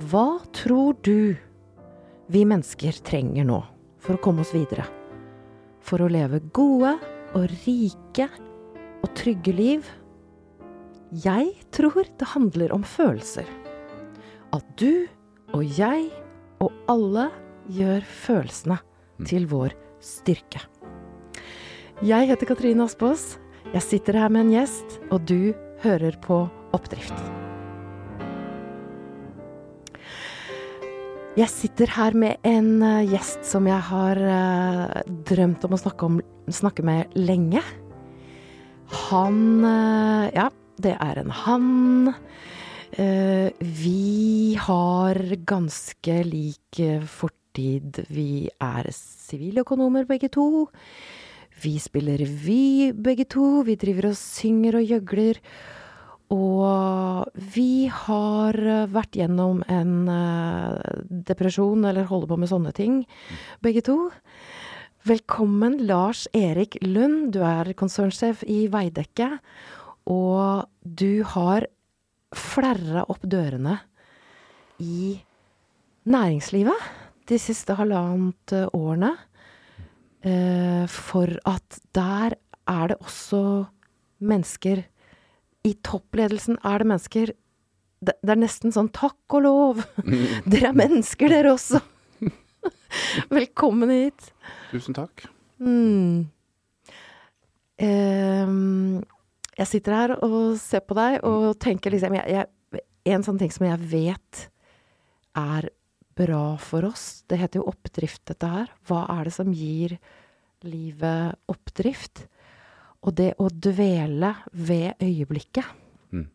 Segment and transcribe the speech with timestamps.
[0.00, 1.36] Hva tror du
[2.32, 3.58] vi mennesker trenger nå
[4.00, 4.86] for å komme oss videre?
[5.84, 6.94] For å leve gode
[7.36, 8.30] og rike
[9.02, 9.90] og trygge liv?
[11.12, 13.44] Jeg tror det handler om følelser.
[14.56, 15.04] At du
[15.52, 16.08] og jeg
[16.64, 17.26] og alle
[17.68, 18.78] gjør følelsene
[19.28, 20.64] til vår styrke.
[22.00, 23.34] Jeg heter Katrine Aspaas.
[23.74, 25.52] Jeg sitter her med en gjest, og du
[25.84, 27.49] hører på Oppdrift.
[31.38, 34.96] Jeg sitter her med en eh, gjest som jeg har uh,
[35.28, 36.16] drømt om å snakke, om,
[36.50, 37.62] snakke med lenge.
[39.06, 40.48] Han uh, Ja,
[40.82, 41.68] det er en han.
[42.98, 48.02] Uh, vi har ganske lik fortid.
[48.10, 50.66] Vi er siviløkonomer begge to.
[51.62, 53.60] Vi spiller revy begge to.
[53.70, 55.38] Vi driver og synger og gjøgler.
[56.30, 63.00] Og vi har eh, vært gjennom en eh, depresjon, eller holder på med sånne ting,
[63.64, 63.96] begge to.
[65.10, 67.32] Velkommen, Lars Erik Lund.
[67.34, 69.32] Du er konsernsjef i Veidekke.
[70.10, 71.66] Og du har
[72.36, 73.80] flerra opp dørene
[74.80, 75.16] i
[76.06, 76.86] næringslivet
[77.30, 79.16] de siste halvannet eh, årene.
[80.92, 82.34] For at der
[82.68, 83.38] er det også
[84.20, 84.82] mennesker
[85.66, 87.32] I toppledelsen er det mennesker
[88.00, 89.80] det, det er nesten sånn takk og lov!
[90.50, 91.82] Dere er mennesker, dere også!
[93.36, 94.30] Velkommen hit.
[94.70, 95.26] Tusen takk.
[95.60, 96.30] Mm.
[97.84, 99.02] Ehm,
[99.52, 103.52] jeg sitter her og ser på deg og tenker liksom jeg, jeg, En sånn ting
[103.52, 104.42] som jeg vet
[105.36, 105.68] er
[106.16, 108.72] bra for oss, det heter jo oppdrift, dette her.
[108.88, 109.98] Hva er det som gir
[110.64, 112.26] livet oppdrift?
[113.06, 115.66] Og det å dvele ved øyeblikket.
[116.12, 116.28] Mm.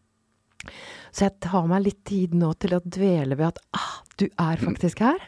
[1.12, 4.62] Så jeg tar meg litt tid nå til å dvele ved at ah, du er
[4.62, 5.22] faktisk her.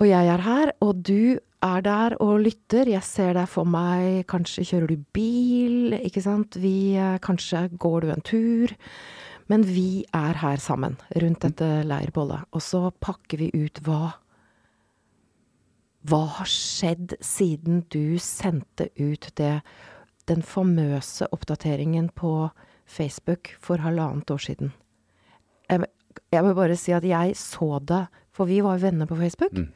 [0.00, 2.88] Og jeg er her, og du er der og lytter.
[2.88, 6.56] Jeg ser deg for meg, kanskje kjører du bil, ikke sant.
[6.56, 8.72] Vi, eh, kanskje går du en tur.
[9.50, 12.46] Men vi er her sammen rundt dette leirbålet.
[12.54, 14.14] Og så pakker vi ut hva
[16.08, 19.60] Hva har skjedd siden du sendte ut det,
[20.30, 22.50] den famøse oppdateringen på
[22.88, 24.72] Facebook for halvannet år siden?
[25.68, 25.90] Jeg,
[26.32, 29.52] jeg vil bare si at jeg så det, for vi var venner på Facebook.
[29.52, 29.68] Mm.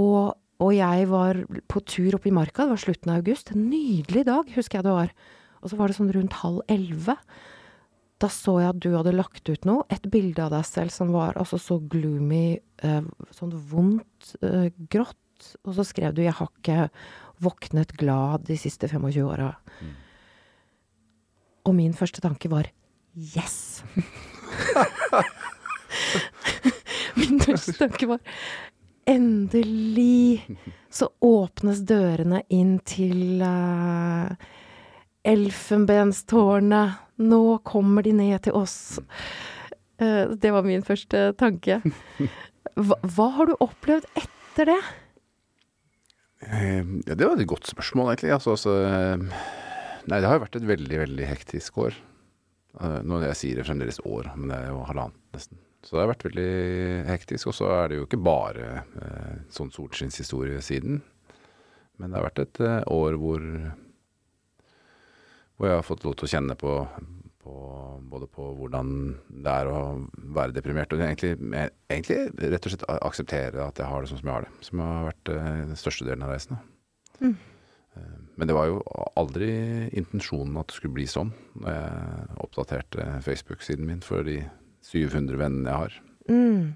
[0.00, 0.32] Og,
[0.62, 3.52] og jeg var på tur oppe i marka, det var slutten av august.
[3.52, 5.14] En nydelig dag, husker jeg det var.
[5.60, 7.18] Og så var det sånn rundt halv elleve.
[8.20, 11.12] Da så jeg at du hadde lagt ut noe, et bilde av deg selv som
[11.14, 13.02] var altså så gloomy, eh,
[13.36, 15.16] sånn vondt, eh, grått.
[15.64, 16.90] Og så skrev du 'Jeg har ikke
[17.40, 19.56] våknet glad de siste 25 åra'.
[21.64, 22.66] Og min første tanke var
[23.16, 23.82] 'yes'.
[27.16, 28.20] min første tanke var
[29.06, 30.46] Endelig
[30.90, 34.28] så åpnes dørene inn til uh,
[35.26, 36.98] Elfenbenstårnet.
[37.20, 38.98] Nå kommer de ned til oss.
[40.00, 41.80] Eh, det var min første tanke.
[42.80, 44.78] Hva, hva har du opplevd etter det?
[46.46, 48.30] Eh, Ja, det var et godt spørsmål, egentlig.
[48.36, 49.24] Altså, altså, eh,
[50.08, 51.96] nei, det har jo vært et veldig, veldig hektisk år.
[52.80, 55.58] Eh, Nå jeg sier det fremdeles år, men det er jo halvannet nesten.
[55.84, 56.48] Så det har vært veldig
[57.08, 57.50] hektisk.
[57.50, 58.82] Og så er det jo ikke bare
[59.52, 61.00] sånn solskinnshistorie siden.
[62.00, 62.60] Men det har vært et
[62.92, 63.44] år hvor,
[65.60, 66.74] hvor jeg har fått lov til å kjenne på,
[67.44, 67.54] på
[68.08, 68.92] både på hvordan
[69.44, 69.80] det er å
[70.32, 71.34] være deprimert, og egentlig,
[71.92, 74.52] egentlig rett og slett akseptere at jeg har det sånn som jeg har det.
[74.64, 76.62] Som har vært eh, den største delen av reisen.
[77.20, 77.34] Mm.
[78.00, 78.80] Eh, Men det var jo
[79.20, 79.50] aldri
[80.00, 84.40] intensjonen at det skulle bli sånn når jeg oppdaterte Facebook-siden min for de
[84.88, 86.00] 700 vennene jeg har.
[86.32, 86.70] Mm.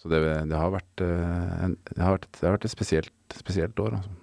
[0.00, 3.84] Så det, det, har, vært, eh, det, har vært, det har vært et spesielt, spesielt
[3.84, 4.00] år.
[4.00, 4.16] Altså.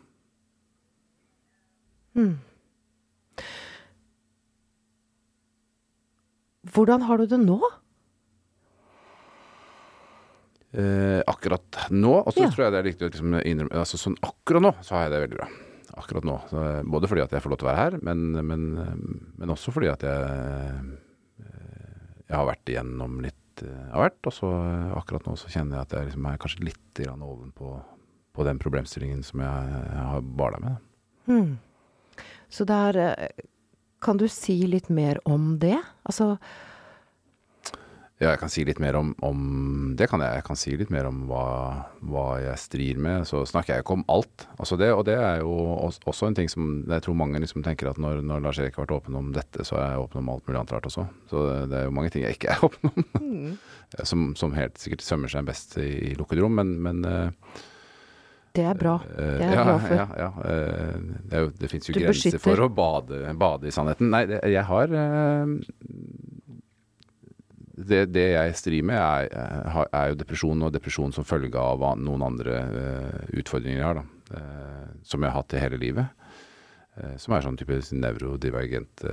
[2.17, 2.31] Mm.
[6.73, 7.59] Hvordan har du det nå?
[10.77, 12.49] Eh, akkurat nå, og så Ja.
[12.51, 15.11] tror jeg det er riktig å liksom innrømme altså sånn Akkurat nå så har jeg
[15.11, 15.47] det veldig bra.
[15.97, 16.35] Akkurat nå.
[16.49, 18.95] Så, eh, både fordi at jeg får lov til å være her, men, men, eh,
[19.39, 20.81] men også fordi at jeg eh,
[22.29, 24.27] Jeg har vært igjennom litt av hvert.
[24.27, 24.47] Og så
[24.99, 27.69] akkurat nå så kjenner jeg at jeg liksom er kanskje litt grann ovenpå
[28.35, 30.75] på den problemstillingen som jeg, jeg har bala med.
[31.27, 31.57] Mm.
[32.49, 33.29] Så det eh,
[34.03, 35.77] Kan du si litt mer om det?
[36.07, 36.35] Altså
[38.17, 39.41] Ja, jeg kan si litt mer om, om
[39.97, 40.39] Det kan jeg.
[40.39, 41.43] Jeg kan si litt mer om hva,
[42.01, 43.27] hva jeg strir med.
[43.29, 44.47] Så snakker jeg ikke om alt.
[44.57, 45.53] Altså det, og det er jo
[45.85, 48.87] også en ting som jeg tror mange liksom tenker at når, når Lars Erik har
[48.87, 51.05] vært åpen om dette, så er jeg åpen om alt mulig annet rart også.
[51.29, 53.07] Så det er jo mange ting jeg ikke er åpen om.
[53.21, 53.57] Mm.
[54.03, 57.57] som, som, helt sikkert sømmer seg best i, i lukkede rom, men, men uh,
[58.57, 58.95] det er bra.
[59.05, 59.95] Det er ja, bra for.
[59.95, 60.29] Ja, ja.
[60.37, 62.43] Uh, det, er det fins jo du grenser beskytter.
[62.43, 64.09] for å bade, bade, i sannheten.
[64.13, 65.53] Nei, det, jeg har uh,
[67.77, 71.83] det, det, jeg strir med, er, eh, er, jo depresjon, og depresjon som følge av
[72.01, 72.61] noen andre
[73.37, 74.41] utfordringer jeg har, da.
[75.07, 76.09] Som jeg har hatt i hele livet.
[77.21, 79.05] Som er sånn type nevrodivergent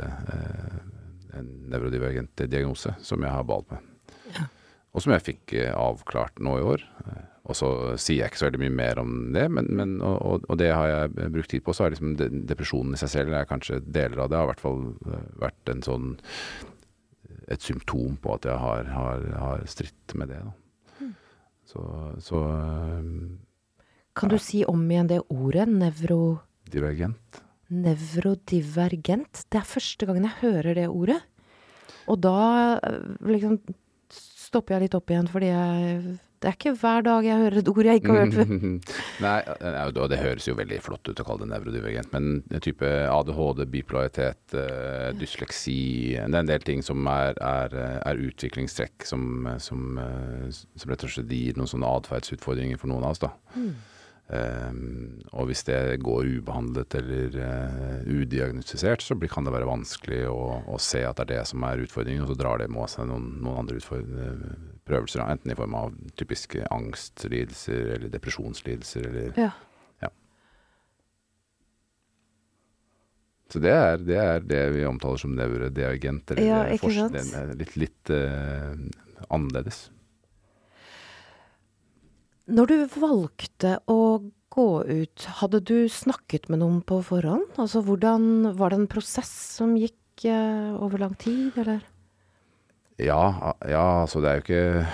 [1.37, 3.85] En nevrodivergent diagnose som jeg har balt med.
[4.33, 4.49] Ja.
[4.97, 6.89] Og som jeg fikk avklart nå i år.
[7.45, 7.69] Og så
[8.01, 10.89] sier jeg ikke så veldig mye mer om det, men, men og, og, det har
[10.89, 11.75] jeg brukt tid på.
[11.77, 12.15] Så er liksom
[12.49, 14.39] depresjonen i seg selv er kanskje deler av det.
[14.41, 14.81] Har i hvert fall
[15.43, 16.07] vært en sånn
[17.53, 20.41] et symptom på at jeg har, har, har stritt med det.
[21.03, 21.13] Mm.
[21.69, 21.85] Så,
[22.25, 23.37] så um,
[24.17, 25.69] Kan du si om igjen det ordet?
[25.69, 26.23] Nevro...
[26.73, 27.43] Divergent.
[27.69, 29.45] Nevrodivergent.
[29.53, 31.21] Det er første gangen jeg hører det ordet.
[32.09, 32.39] Og da
[32.81, 33.59] eh, liksom
[34.13, 37.69] stopper jeg litt opp igjen, fordi jeg det er ikke hver dag jeg hører et
[37.73, 38.51] ord jeg ikke har hørt før.
[39.25, 39.37] Nei,
[39.87, 43.65] og det høres jo veldig flott ut å kalle det nevrodivergent, men en type ADHD,
[43.73, 45.79] bipolaritet, uh, dysleksi
[46.19, 51.09] Det er en del ting som er, er, er utviklingstrekk som, som, uh, som, rett
[51.09, 53.25] og slett gir noen sånne atferdsutfordringer for noen av oss.
[53.25, 53.33] da.
[53.57, 53.75] Mm.
[54.25, 60.23] Um, og hvis det går ubehandlet eller uh, udiagnostisert, så blir, kan det være vanskelig
[60.31, 62.89] å, å, se at det er det som er utfordringen, og så drar det med
[62.93, 63.81] seg noen, noen andre
[64.89, 65.25] prøvelser.
[65.25, 69.51] Enten i form av typiske angstlidelser eller depresjonslidelser eller ja.
[70.05, 70.11] ja.
[73.53, 77.59] Så det er, det er, det vi omtaler som nevrodiagent, eller ja, ikke sant?
[77.61, 78.73] litt, litt uh,
[79.29, 79.87] annerledes.
[82.45, 84.01] Når du valgte å
[84.55, 87.57] gå ut, hadde du snakket med noen på forhånd?
[87.59, 91.83] Altså hvordan Var det en prosess som gikk uh, over lang tid, eller?
[93.03, 94.87] Ja, ja, altså det er jo ikke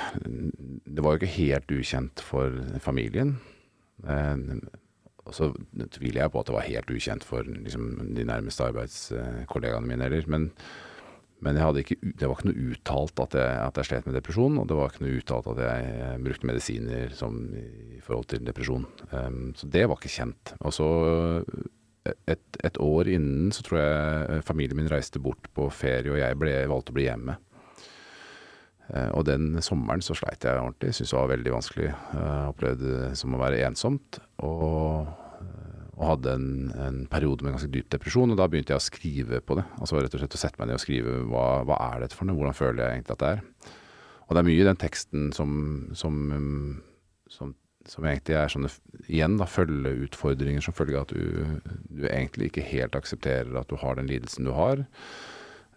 [0.88, 3.35] Det var jo ikke helt ukjent for familien.
[4.08, 4.37] Eh,
[5.29, 5.50] og så
[5.94, 10.25] tviler jeg på at det var helt ukjent for liksom, de nærmeste arbeidskollegaene mine heller.
[10.26, 10.49] Men
[11.41, 14.67] men ikke, det var ikke noe uttalt at jeg, at jeg, slet med depresjon, og
[14.69, 18.85] det var ikke noe uttalt at jeg, brukte medisiner som, i forhold til depresjon.
[19.08, 20.52] Um, så det var ikke kjent.
[20.61, 20.88] Og så
[22.29, 26.37] et, et, år innen så tror jeg familien min reiste bort på ferie, og jeg
[26.41, 27.38] ble, valgte å bli hjemme.
[28.90, 30.92] Uh, og den sommeren så sleit jeg ordentlig.
[30.96, 31.90] Syntes det var veldig vanskelig.
[32.12, 34.22] Uh, opplevde det som å være ensomt.
[34.44, 35.10] Og
[36.00, 38.32] og hadde en, en, periode med ganske dyp depresjon.
[38.32, 39.66] Og da begynte jeg å skrive på det.
[39.76, 42.28] Altså rett og slett å sette meg ned og skrive hva, hva er dette for
[42.28, 43.42] noe, hvordan føler jeg egentlig at det er.
[44.25, 45.50] Og det er mye i den teksten som,
[45.98, 46.16] som,
[47.28, 47.52] som,
[47.90, 48.70] som egentlig er sånne
[49.10, 53.76] igjen da, følgeutfordringer som følge av at du, du, egentlig ikke helt aksepterer at du
[53.82, 54.87] har den lidelsen du har.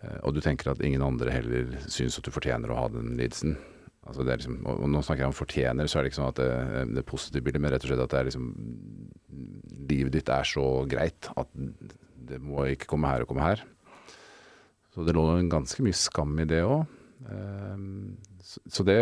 [0.03, 3.15] Eh, og du tenker at ingen andre heller syns at du fortjener å ha den
[3.19, 3.57] lidelsen.
[4.03, 6.87] Altså liksom, og nå snakker jeg om fortjener, så er det ikke sånn at det,
[6.97, 8.49] det positive bildet, men rett og slett at liksom
[9.83, 11.49] Livet ditt er så greit at
[12.23, 13.63] det må ikke komme her og komme her.
[14.93, 16.85] Så det lå en ganske mye skam i det òg.
[17.33, 18.13] Ehm,
[18.43, 18.99] så det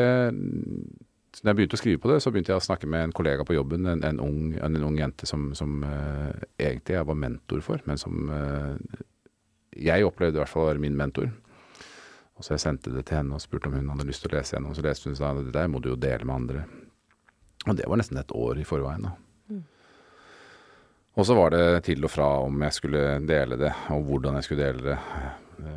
[1.31, 3.13] så da jeg begynte å skrive på det, så begynte jeg å snakke med en
[3.15, 7.19] kollega på jobben, en, en, ung, en, ung, jente som, som uh, egentlig jeg var
[7.21, 8.33] mentor for, men som
[9.77, 11.31] jeg opplevde i hvert fall å være min mentor.
[12.37, 14.37] Og så jeg sendte det til henne og spurte om hun hadde lyst til å
[14.37, 14.73] lese gjennom.
[14.75, 16.63] Så leste hun og sa det der må du jo dele med andre.
[17.67, 19.05] Og det var nesten et år i forveien.
[19.05, 19.11] da.
[19.51, 19.61] Mm.
[21.19, 24.47] Og så var det til og fra om jeg skulle dele det, og hvordan jeg
[24.47, 24.97] skulle dele det.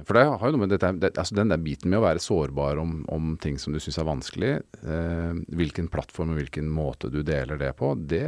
[0.08, 2.22] For det har jo noe med dette, det, altså den der biten med å være
[2.22, 7.10] sårbar om, om ting som du syns er vanskelig, eh, hvilken plattform og hvilken måte
[7.12, 8.24] du deler det på, det,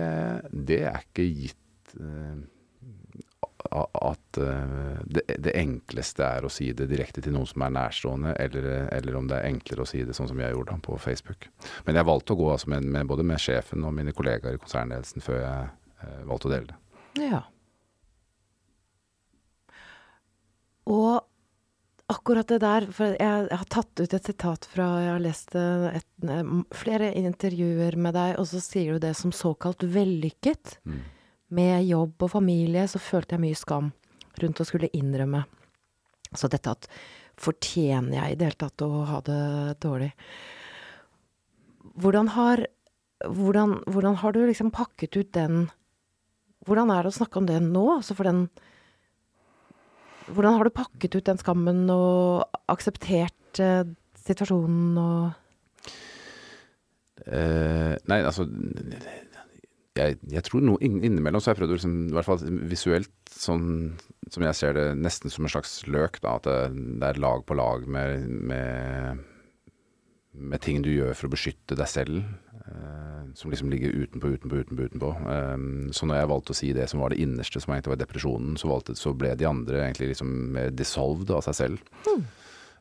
[0.53, 2.37] det er ikke gitt eh,
[3.73, 8.35] at uh, det, det, enkleste er å si det direkte til noen som er nærstående,
[8.43, 11.49] eller, eller, om det er enklere å si det sånn som jeg gjorde på Facebook.
[11.87, 14.63] Men jeg valgte å gå altså, med, med, både med sjefen og mine kollegaer i
[14.63, 15.71] konsernledelsen før jeg
[16.03, 16.79] eh, valgte å dele det.
[17.27, 17.43] Ja.
[20.93, 25.57] Og akkurat det der, for jeg, har tatt ut et sitat fra Jeg har lest
[25.59, 26.07] et,
[26.77, 30.79] flere intervjuer med deg, og så sier du det som såkalt vellykket.
[30.87, 31.05] Mm
[31.55, 33.93] med jobb og familie så følte jeg mye skam
[34.43, 35.45] rundt å skulle innrømme.
[36.37, 36.89] Så dette at
[37.41, 39.41] fortjener jeg i det hele tatt å ha det
[39.85, 40.11] dårlig?
[41.97, 42.65] Hvordan har,
[43.25, 45.67] hvordan, hvordan har du liksom pakket ut den
[46.67, 47.85] Hvordan er det å snakke om det nå?
[47.95, 48.49] Altså for den
[50.27, 53.85] Hvordan har du pakket ut den skammen og akseptert eh,
[54.27, 56.01] situasjonen og
[57.31, 58.49] uh, nei, altså
[60.01, 63.13] jeg, jeg tror noe innimellom så har jeg prøvd å liksom, i hvert fall visuelt,
[63.33, 63.67] sånn
[64.33, 66.21] som jeg ser det, nesten som en slags løk.
[66.25, 66.59] da, At det,
[67.01, 69.23] det er lag på lag med, med,
[70.35, 72.25] med ting du gjør for å beskytte deg selv.
[72.67, 74.83] eh, som liksom ligger utenpå, utenpå, utenpå.
[74.91, 75.11] utenpå.
[75.31, 78.03] Eh, så når jeg valgte å si det som var det innerste, som egentlig var
[78.03, 81.95] depresjonen, så, valgte, så ble de andre egentlig liksom mer dissolved av seg selv.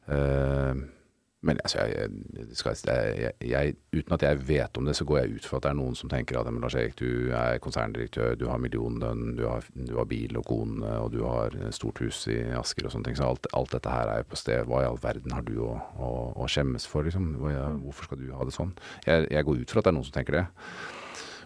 [0.07, 0.74] Eh,
[1.46, 2.10] men altså, jeg,
[3.22, 5.72] jeg, jeg, uten at jeg vet om det, så går jeg ut fra at det
[5.72, 9.46] er noen som tenker at Lars Erik, du er konserndirektør, du har millionlønn, du
[9.86, 13.20] du har bil og kone, og du har stort hus i Asker og sånne ting.
[13.20, 14.66] Så alt, alt dette her er jo på sted.
[14.66, 16.12] Hva i all verden har du å, å,
[16.42, 17.36] å skjemmes for, liksom?
[17.84, 18.74] Hvorfor skal du ha det sånn?
[19.06, 20.46] Jeg, jeg går ut fra at det er noen som tenker det.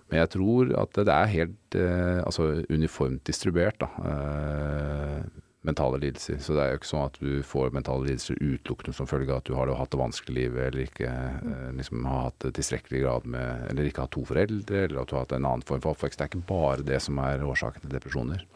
[0.09, 3.91] Men jeg tror at det er helt eh, altså uniformt distribuert, da.
[4.09, 6.37] Eh, mentale lidelser.
[6.39, 9.41] Så det er jo ikke sånn at du får mentale lidelser utelukkende som følge av
[9.41, 12.53] at du har hatt det vanskelig i livet, eller ikke eh, liksom har hatt det
[12.59, 15.67] tilstrekkelig grad med Eller ikke har to foreldre, eller at du har hatt en annen
[15.67, 16.19] form for oppvekst.
[16.19, 18.47] Det er ikke bare det som er årsaken til depresjoner.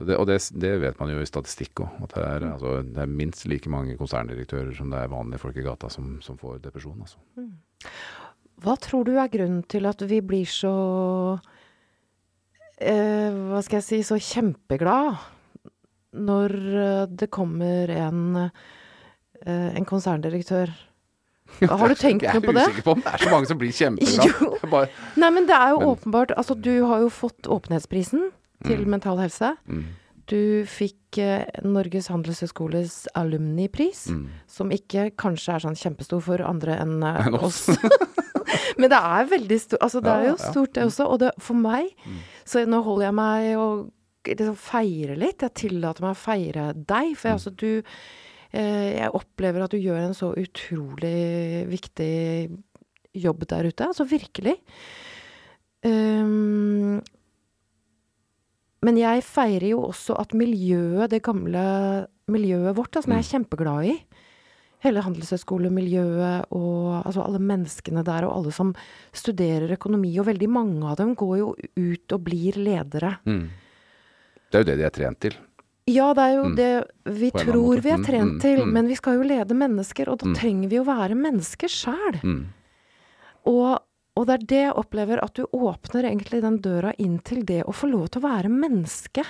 [0.00, 1.96] Det, og det, det vet man jo i statistikk òg.
[2.06, 5.58] At det er, altså, det er minst like mange konserndirektører som det er vanlige folk
[5.60, 7.02] i gata som, som får depresjon.
[7.04, 7.20] Altså.
[8.60, 10.72] Hva tror du er grunnen til at vi blir så
[12.80, 15.20] eh, Hva skal jeg si så kjempeglad
[16.16, 18.50] når eh, det kommer en,
[19.46, 20.72] eh, en konserndirektør?
[21.66, 22.62] Har du tenkt noe på det?
[22.62, 24.28] Jeg er usikker på om det er så mange som blir kjempeglad.
[24.40, 24.50] Jo.
[24.62, 28.28] Det bare, Nei, men det er jo Men- åpenbart Altså, du har jo fått åpenhetsprisen
[28.66, 29.56] til Mental Helse.
[29.66, 29.84] mm,
[30.30, 34.28] Du fikk eh, Norges handelshøyskoles alumnipris, mm.
[34.46, 37.64] som ikke kanskje er sånn kjempestor for andre enn eh, oss.
[38.78, 39.80] Men det er veldig stort.
[39.82, 40.36] Altså, det Ja, er jo.
[40.38, 40.52] Mm.
[40.52, 41.06] stort, det også.
[41.10, 41.90] Og det, for meg
[42.46, 43.90] Så nå holder jeg meg og
[44.24, 45.42] liksom feire litt.
[45.42, 47.14] Jeg tillater meg å feire deg.
[47.16, 47.38] For jeg, Mm.
[47.38, 47.82] altså, du
[48.52, 52.50] eh, Jeg opplever at du gjør en så utrolig viktig
[53.14, 53.86] jobb der ute.
[53.86, 54.56] Altså virkelig.
[55.82, 57.00] Um,
[58.84, 63.30] men jeg feirer jo også at miljøet, det gamle miljøet vårt, da, som jeg er
[63.38, 63.98] kjempeglad i
[64.80, 68.70] Hele handelshøyskolemiljøet og altså alle menneskene der, og alle som
[69.12, 73.18] studerer økonomi, og veldig mange av dem går jo ut og blir ledere.
[73.28, 73.42] Mm.
[74.50, 75.36] Det er jo det de er trent til.
[75.90, 76.56] Ja, det er jo Mm.
[76.56, 76.70] det
[77.20, 78.72] vi tror vi er trent mm, til, mm.
[78.72, 80.34] men vi skal jo lede mennesker, og da Mm.
[80.36, 82.20] trenger vi å være mennesker sjæl.
[82.22, 82.46] Mm.
[83.46, 83.78] Og,
[84.16, 87.62] og det er det jeg opplever, at du åpner egentlig den døra inn til det
[87.64, 89.24] å få lov til å være menneske.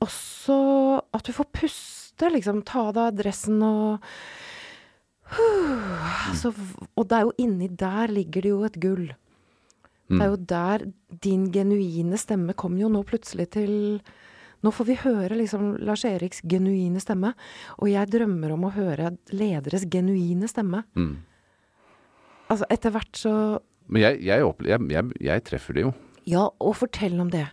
[0.00, 2.62] Også at du får puste, liksom.
[2.64, 4.00] Ta av deg dressen og
[5.30, 6.52] altså,
[6.96, 9.08] Og det er jo inni der ligger det jo et gull.
[10.08, 10.84] Det er jo der
[11.24, 13.72] din genuine stemme kommer jo nå plutselig til
[14.64, 17.34] Nå får vi høre liksom Lars Eriks genuine stemme,
[17.78, 20.80] og jeg drømmer om å høre lederes genuine stemme.
[20.96, 21.18] Mm.
[22.50, 23.32] Altså, etter hvert så
[23.88, 25.92] Men jeg, jeg, opple- jeg, jeg, jeg treffer det jo.
[26.26, 27.44] Ja, og fortell om det.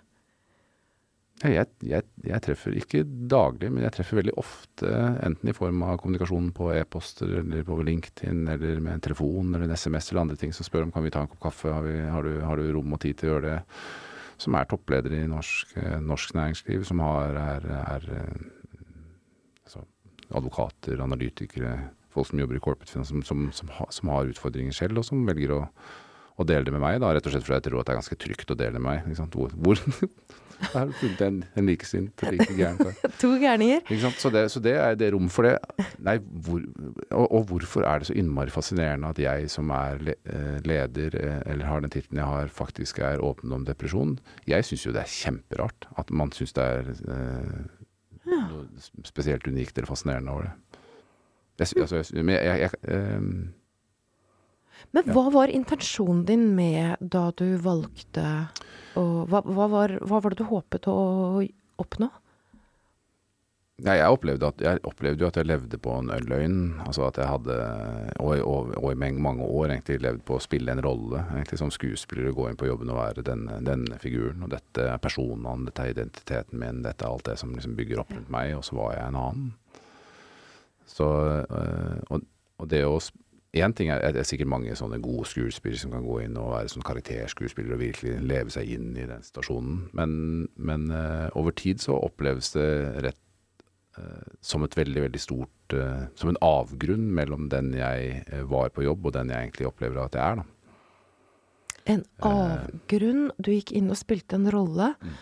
[1.41, 4.87] Jeg, jeg, jeg treffer ikke daglig, men jeg treffer veldig ofte,
[5.25, 9.65] enten i form av kommunikasjon på e-poster eller på LinkedIn eller med en telefon eller
[9.65, 11.83] en SMS eller andre ting som spør om kan vi ta en kopp kaffe, har,
[11.83, 13.57] vi, har, du, har du rom og tid til å gjøre det,
[14.45, 15.73] som er toppledere i norsk,
[16.05, 18.07] norsk næringsliv, som har, er, er
[19.65, 19.83] altså,
[20.31, 21.75] advokater, analytikere,
[22.13, 25.09] folk som jobber i corporate finance, som, som, som, har, som har utfordringer selv, og
[25.09, 25.59] som velger å,
[26.39, 28.01] å dele det med meg, da, rett og slett fordi jeg tror at det er
[28.01, 29.27] ganske trygt å dele med meg.
[29.33, 29.83] Hvor, hvor
[30.63, 32.96] Der har du funnet en, en likesint, like gæren kar.
[33.22, 33.84] To gærninger.
[34.17, 35.58] Så, det, så det er det rom for det.
[36.03, 36.63] Nei, hvor,
[37.12, 41.17] og, og hvorfor er det så innmari fascinerende at jeg som er le, eh, leder,
[41.20, 44.17] eh, eller har den tittelen jeg har, faktisk er åpen om depresjon?
[44.50, 47.63] Jeg syns jo det er kjemperart at man syns det er eh,
[48.29, 48.67] noe
[49.08, 50.55] spesielt unikt eller fascinerende over det.
[51.60, 53.36] Jeg, altså, jeg, jeg, jeg, jeg ehm,
[54.93, 58.25] Men hva var intensjonen din med da du valgte
[59.00, 60.97] å hva, hva, var, hva var det du håpet å
[61.81, 62.12] oppnå?
[63.81, 66.59] Ja, jeg opplevde, at, jeg opplevde jo at jeg levde på en løgn.
[66.85, 67.55] Altså at jeg hadde,
[68.21, 71.23] og, og, og i mange, år egentlig levd på å spille en rolle.
[71.33, 74.45] Egentlig som skuespiller, gå inn på jobben og være denne, denne figuren.
[74.45, 78.03] Og dette er personene, dette er identiteten min, dette er alt det som liksom bygger
[78.05, 79.51] opp rundt meg, og så var jeg en annen.
[80.93, 81.09] Så,
[81.41, 82.29] øh, og,
[82.62, 83.00] og det å
[83.53, 86.55] Én ting er, det er sikkert mange sånne gode skuespillere som kan gå inn og
[86.55, 90.15] være sånn karakterskuespillere og virkelig leve seg inn i den situasjonen, men,
[90.57, 92.65] men uh, over tid så oppleves det
[93.05, 93.19] rett
[94.00, 98.88] uh, som et veldig, veldig stort uh, Som en avgrunn mellom den jeg var på
[98.88, 100.50] jobb, og den jeg egentlig opplever at jeg er, da.
[101.93, 103.29] En avgrunn.
[103.38, 104.93] Du gikk inn og spilte en rolle.
[105.03, 105.15] Mm.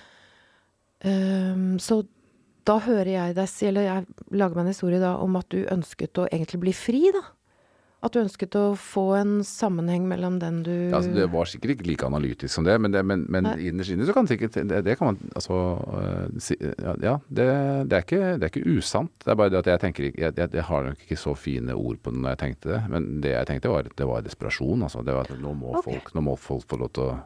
[1.02, 2.04] Um, så
[2.70, 4.08] da hører jeg deg si, eller jeg
[4.38, 7.24] lager meg en historie da om at du ønsket å egentlig bli fri, da.
[8.02, 11.76] At du ønsket å få en sammenheng mellom den du Ja, altså, det var sikkert
[11.76, 14.80] ikke like analytisk som det, men, det, men, men innerst inne så kan sikkert det,
[14.88, 15.60] det kan man altså
[16.00, 17.46] øh, si, Ja, ja det,
[17.92, 19.14] det, er ikke, det er ikke usant.
[19.22, 21.78] Det er bare det at jeg tenker jeg, jeg, jeg har nok ikke så fine
[21.78, 22.82] ord på det når jeg tenkte det.
[22.90, 24.88] Men det jeg tenkte var at det var desperasjon.
[24.88, 25.06] Altså.
[25.06, 25.92] Det var at nå må, okay.
[25.92, 27.20] folk, nå må folk få lov til å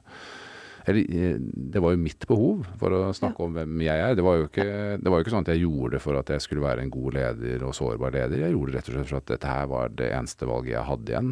[0.85, 1.37] eller, eh,
[1.73, 4.15] det var jo mitt behov for å snakke om hvem jeg er.
[4.17, 4.67] Det var, jo ikke,
[5.01, 6.93] det var jo ikke sånn at jeg gjorde det for at jeg skulle være en
[6.93, 8.43] god leder og sårbar leder.
[8.43, 10.89] Jeg gjorde det rett og slett for at dette her var det eneste valget jeg
[10.91, 11.31] hadde igjen.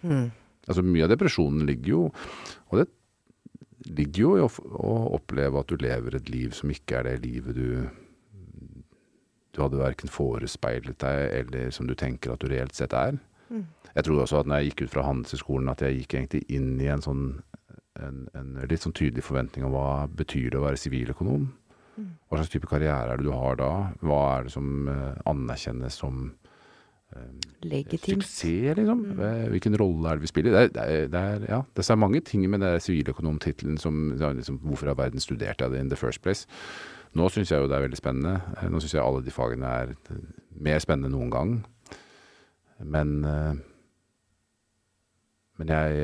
[0.00, 0.30] Hmm.
[0.64, 2.02] Altså Mye av depresjonen ligger jo
[2.70, 2.86] Og det
[3.98, 7.56] ligger jo i å oppleve at du lever et liv som ikke er det livet
[7.56, 7.68] du
[9.52, 13.18] Du hadde verken forespeilet deg, eller som du tenker at du reelt sett er.
[13.50, 13.64] Mm.
[13.94, 16.74] Jeg tror også at når jeg gikk ut fra Handelshøyskolen, at jeg gikk egentlig inn
[16.80, 17.24] i en sånn
[18.00, 21.48] en, en litt sånn tydelig forventning om hva betyr det å være siviløkonom.
[21.98, 22.12] Mm.
[22.30, 23.72] Hva slags type karriere er det du har da?
[24.00, 26.30] Hva er det som eh, anerkjennes som
[27.62, 28.22] Legitimt.
[28.22, 29.00] Suksess, liksom.
[29.18, 29.50] Mm.
[29.50, 30.50] Hvilken rolle er det vi spiller?
[30.52, 34.60] Det er, det er, det ja, det er mange ting med den siviløkonomtittelen som liksom,
[34.62, 36.46] Hvorfor i all verden studerte jeg det in the first place?
[37.14, 38.40] Nå syns jeg jo det er veldig spennende.
[38.56, 40.22] Eh, Nå syns jeg alle de fagene er eh,
[40.54, 41.52] mer spennende enn noen gang.
[42.84, 43.66] Men eh,
[45.60, 45.96] Men jeg,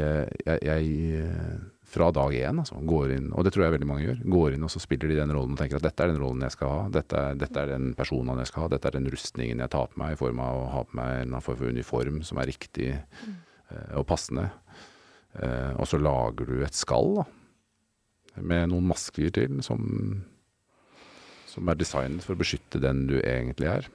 [0.45, 1.53] jeg, jeg eh,
[1.89, 4.67] fra dag én, altså, går inn, og det tror jeg veldig mange gjør, går inn
[4.67, 6.73] og så spiller de den rollen og tenker at dette er den rollen jeg skal
[6.75, 9.73] ha, dette er, dette er den personen jeg skal ha, dette er den rustningen jeg
[9.73, 12.43] tar på meg i form av å ha på meg en form for uniform som
[12.43, 13.39] er riktig mm.
[14.03, 14.49] og passende.
[15.79, 17.27] Og så lager du et skall, da,
[18.43, 19.81] med noen masker til som,
[21.49, 23.89] som er designet for å beskytte den du egentlig er.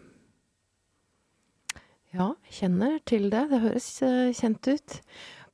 [2.14, 3.46] Ja, kjenner til det.
[3.52, 4.98] Det høres eh, kjent ut.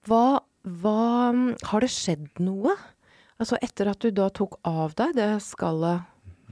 [0.08, 2.74] Hva, hva Har det skjedd noe?
[3.40, 6.02] Altså etter at du da tok av deg det skallet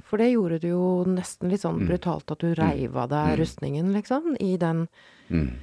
[0.05, 1.87] For det gjorde du jo nesten litt sånn Mm.
[1.89, 3.39] brutalt at du reiv av deg Mm.
[3.41, 4.87] rustningen, liksom, i den
[5.31, 5.57] Mm.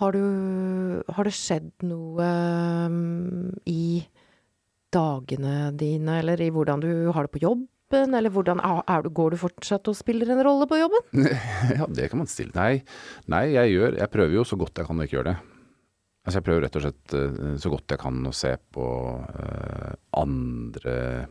[0.00, 2.30] Har du Har det skjedd noe
[3.66, 4.06] i
[4.90, 7.40] dagene dine, eller i hvordan du har det på
[7.88, 8.60] jobben, eller hvordan
[9.04, 11.00] du, Går du fortsatt og spiller en rolle på jobben?
[11.78, 12.52] Ja, det kan man stille.
[12.54, 12.82] Nei,
[13.26, 15.38] nei jeg, gjør, jeg prøver jo så godt jeg kan å ikke gjøre det.
[16.26, 19.92] Altså jeg prøver rett og slett eh, så godt jeg kan å se på uh,
[20.12, 21.26] andre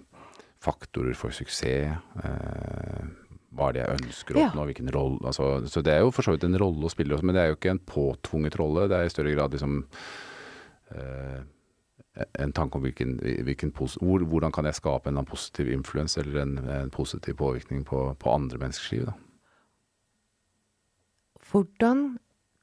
[0.64, 1.94] faktorer for suksess.
[2.18, 3.06] Uh,
[3.58, 4.48] hva er det jeg ønsker å Ja.
[4.50, 7.18] oppnå, hvilken rolle altså, Så det er jo for så vidt en rolle å spille,
[7.24, 8.88] men det er jo ikke en påtvunget rolle.
[8.90, 9.86] Det er i større grad liksom
[10.92, 11.46] eh,
[12.40, 16.58] en tanke om hvilken, hvilken hvor, hvordan kan jeg skape en positiv influens eller en,
[16.58, 19.06] en positiv påvirkning på, på andre menneskers liv.
[19.06, 19.14] Da.
[21.52, 22.18] Hvordan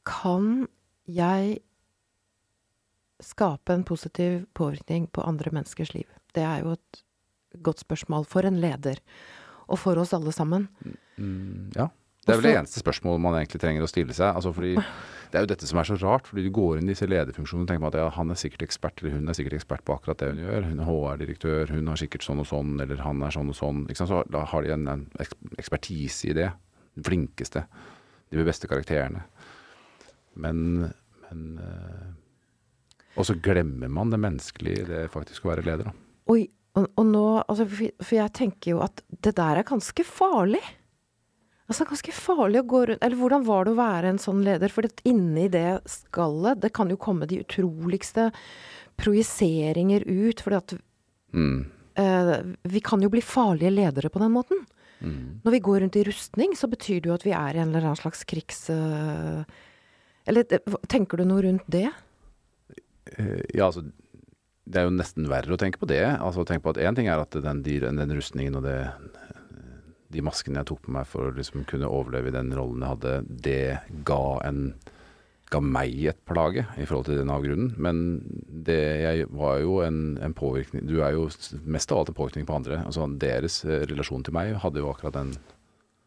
[0.05, 0.67] kan
[1.07, 1.59] jeg
[3.25, 6.09] skape en positiv påvirkning på andre menneskers liv?
[6.35, 7.05] Det er jo et
[7.63, 8.99] godt spørsmål for en leder,
[9.71, 10.69] og for oss alle sammen.
[11.17, 11.89] Mm, ja.
[12.25, 14.33] Det er vel det eneste spørsmålet man egentlig trenger å stille seg.
[14.33, 14.75] Altså fordi
[15.35, 17.67] Det er jo dette som er så rart, fordi du går inn i disse lederfunksjonene
[17.67, 19.97] og tenker på at ja, han er sikkert ekspert, eller hun er sikkert ekspert på
[19.97, 20.69] akkurat det hun gjør.
[20.69, 23.81] Hun er HR-direktør, hun har sikkert sånn og sånn, eller han er sånn og sånn.
[23.99, 25.03] Så da har de en, en
[25.59, 26.53] ekspertise i det.
[26.95, 27.65] Den flinkeste.
[28.31, 29.25] De beste karakterene.
[30.39, 30.63] Men,
[31.27, 32.07] men eh,
[33.19, 35.99] Og så glemmer man det menneskelige i det faktisk å være leder, da.
[36.31, 36.45] Oi,
[36.79, 40.63] og, og nå altså, for jeg tenker jo at det der er ganske farlig.
[41.65, 44.69] Altså ganske farlig å gå rundt Eller hvordan var det å være en sånn leder?
[44.69, 48.27] For det, inni det skallet, det kan jo komme de utroligste
[49.01, 50.41] projiseringer ut.
[50.45, 50.75] fordi at
[51.35, 51.65] Mm.
[51.97, 54.61] eh, vi kan jo bli farlige ledere på den måten.
[55.01, 55.41] Mm.
[55.45, 57.69] Når vi går rundt i rustning, så betyr det jo at vi er i en
[57.69, 58.71] eller annen slags krigs...
[58.71, 59.43] eh,
[60.27, 61.91] eller eh, tenker du noe rundt det?
[63.19, 63.91] Eh, Ja, altså
[64.67, 66.05] Det er jo nesten verre å tenke på det.
[66.21, 68.79] Altså tenk på at Én ting er at den, de, den rustningen og det,
[70.15, 72.93] de maskene jeg tok på meg for å liksom kunne overleve i den rollen jeg
[72.95, 73.59] hadde, det
[74.09, 74.61] ga, en,
[75.53, 77.75] ga meg et plage i forhold til den avgrunnen.
[77.83, 78.01] Men
[78.67, 81.27] det, jeg var jo en, en påvirkning Du er jo
[81.67, 82.81] mest av alt en påvirkning på andre.
[82.87, 85.35] Altså Deres eh, relasjon til meg hadde jo akkurat den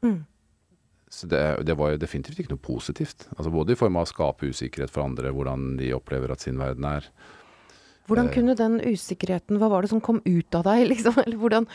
[0.05, 0.19] Mm.
[1.09, 3.23] så det, det var jo definitivt ikke noe positivt.
[3.33, 6.59] Altså Både i form av å skape usikkerhet for andre, hvordan de opplever at sin
[6.61, 7.07] verden er.
[8.07, 8.33] Hvordan Eh.
[8.35, 11.17] kunne den usikkerheten Hva var det som kom ut av deg, liksom?
[11.23, 11.65] Eller hvordan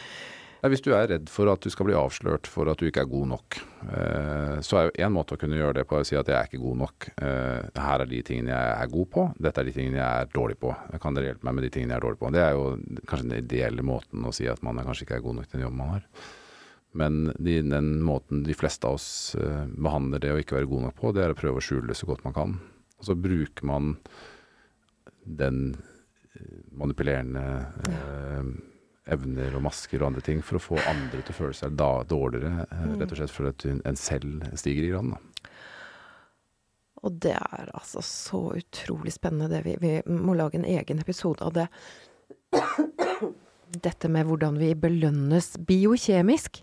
[0.63, 3.03] Nei, hvis du er redd for at du skal bli avslørt for at du ikke
[3.03, 6.05] er god nok, eh, så er jo én måte å kunne gjøre det på å
[6.07, 7.07] si at jeg er ikke god nok.
[7.19, 10.31] Eh, her er de tingene jeg er god på, dette er de tingene jeg er
[10.31, 10.71] dårlig på.
[11.03, 12.31] Kan dere hjelpe meg med de tingene jeg er dårlig på?
[12.39, 12.71] Det er jo
[13.11, 15.59] kanskje den ideelle måten å si at man er kanskje ikke er god nok til
[15.59, 16.09] den jobben man har.
[17.03, 20.91] Men de, den måten de fleste av oss eh, behandler det å ikke være god
[20.93, 22.59] nok på, det er å prøve å skjule det så godt man kan.
[23.03, 23.97] Og så bruker man
[25.27, 25.73] den
[26.79, 27.49] manipulerende
[27.91, 28.53] eh,
[29.11, 32.03] evner og masker og andre ting for å få andre til å føle seg da,
[32.05, 33.01] dårligere, eh, Mm.
[33.01, 35.11] rett og slett for at en selv stiger i grann.
[35.11, 35.51] Da.
[37.03, 41.43] Og det er altså så utrolig spennende, det vi, vi må lage en egen episode
[41.43, 41.69] av det.
[43.83, 46.63] Dette med hvordan vi belønnes biokjemisk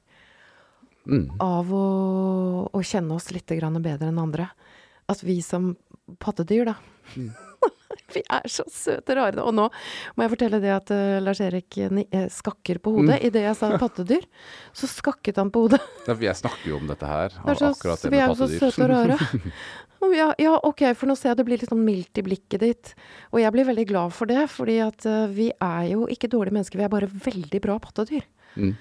[1.09, 1.31] Mm.
[1.41, 4.49] av å, å kjenne oss litt grann bedre enn andre.
[5.09, 5.71] At vi som
[6.19, 6.75] pattedyr, da
[8.15, 9.43] Vi er så søte rare.
[9.43, 9.67] Og nå
[10.15, 13.19] må jeg fortelle det at uh, Lars-Erik eh, skakker på hodet.
[13.19, 13.27] Mm.
[13.29, 14.25] Idet jeg sa pattedyr,
[14.75, 15.81] så skakket han på hodet.
[16.07, 18.49] Ja, jeg snakker jo om dette her, er så, akkurat det vi er jo så
[18.55, 19.19] søte og rare.
[19.99, 22.91] Ja, ja, ok, for nå ser jeg det blir litt sånn mildt i blikket ditt.
[23.33, 26.55] Og jeg blir veldig glad for det, fordi at uh, vi er jo ikke dårlige
[26.55, 28.23] mennesker, vi er bare veldig bra pattedyr.
[28.55, 28.77] Mm.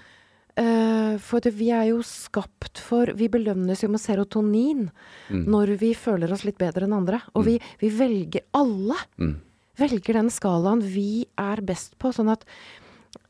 [0.57, 4.91] Eh, for vi er jo skapt for Vi belønnes jo med serotonin
[5.31, 5.45] Mm.
[5.47, 7.21] når vi føler oss litt bedre enn andre.
[7.35, 9.37] Og vi, vi velger alle Mm.
[9.79, 12.09] velger den skalaen vi er best på.
[12.13, 12.45] Sånn at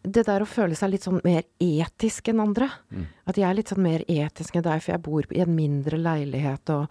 [0.04, 3.06] det der å føle seg litt sånn mer etisk enn andre Mm.
[3.26, 5.98] At jeg er litt sånn mer etisk enn deg, for jeg bor i en mindre
[5.98, 6.88] leilighet og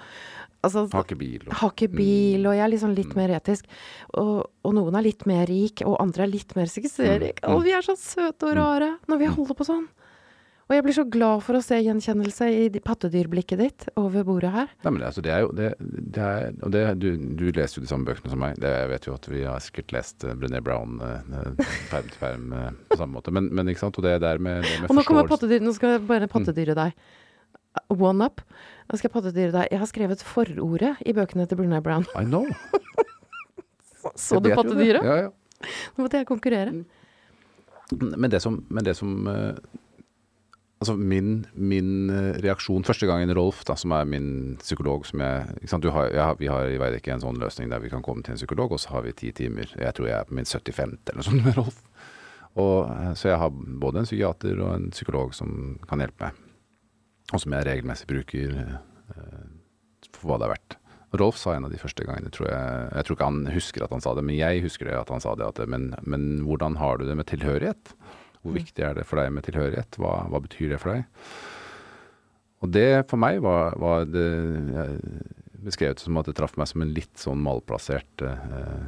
[0.64, 1.42] Altså, Har ikke bil.
[1.48, 3.16] Og, har ikke bil, og jeg er liksom litt Mm.
[3.16, 3.66] mer etisk.
[4.16, 7.40] Og, og noen er litt mer rik, og andre er litt mer suksessrik.
[7.42, 7.56] Mm.
[7.56, 8.58] Og vi er så søte og Mm.
[8.58, 9.88] rare når vi holder på sånn.
[10.68, 14.72] Og jeg blir så glad for å se gjenkjennelse i pattedyrblikket ditt over bordet her.
[14.84, 17.08] Nei, men det, altså, det er jo det, det er, Og det, du,
[17.40, 18.58] du leser jo de samme bøkene som meg.
[18.60, 21.54] Det, jeg vet jo at vi har sikkert lest uh, Brené Brown uh,
[21.88, 23.32] perm til perm uh, på samme måte.
[23.38, 25.72] Men, men ikke sant, og det der med, det med Og nå kommer pattedyr, nå
[25.78, 27.00] skal jeg bare pattedyre deg.
[27.94, 28.44] One up.
[28.92, 29.72] Nå skal jeg pattedyre deg.
[29.72, 32.08] Jeg har skrevet forordet i bøkene til Brené Brown.
[32.20, 32.44] I know.
[34.16, 35.04] Så så du pattedyret?
[35.04, 35.68] Ja, ja.
[35.96, 36.72] Nå måtte jeg konkurrere.
[37.92, 39.58] Men det som, men det som eh,
[40.78, 46.12] Altså min, min eh, reaksjon Første gangen Rolf, da, som er min psykolog jeg, har,
[46.14, 48.76] jeg Vi har i Veidekke en sånn løsning der vi kan komme til en psykolog,
[48.76, 49.72] og så har vi ti timer.
[49.74, 51.00] Jeg tror jeg er på min 75.
[51.10, 51.80] eller noe sånt med Rolf.
[52.58, 56.44] Og, eh, så jeg har både en psykiater og en psykolog som kan hjelpe meg.
[57.34, 59.48] Og som jeg regelmessig bruker eh,
[60.14, 60.78] for hva det er verdt.
[61.18, 63.94] Rolf sa en av de første gangene, tror jeg Jeg tror ikke han husker at
[63.96, 65.48] han sa det, men jeg husker det at han sa det.
[65.48, 67.94] At, men, men hvordan har du det med tilhørighet?
[68.44, 70.00] Hvor viktig er det for deg med tilhørighet?
[70.02, 71.08] Hva, hva betyr det for deg?
[72.66, 74.28] Og det for meg var, var det
[74.74, 75.02] jeg
[75.68, 78.88] beskrevet som at det traff meg som en litt sånn malplassert eh,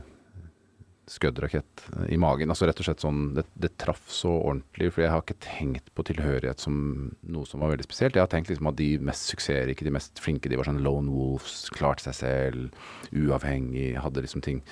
[1.10, 2.52] skuddrakett i magen.
[2.54, 5.92] Altså rett og slett sånn Det, det traff så ordentlig, for jeg har ikke tenkt
[5.98, 6.80] på tilhørighet som
[7.26, 8.18] noe som var veldig spesielt.
[8.18, 11.14] Jeg har tenkt liksom at de mest suksessrike, de mest flinke, de var sånn lone
[11.14, 12.82] wolves, klarte seg selv,
[13.14, 14.64] uavhengig, hadde liksom ting.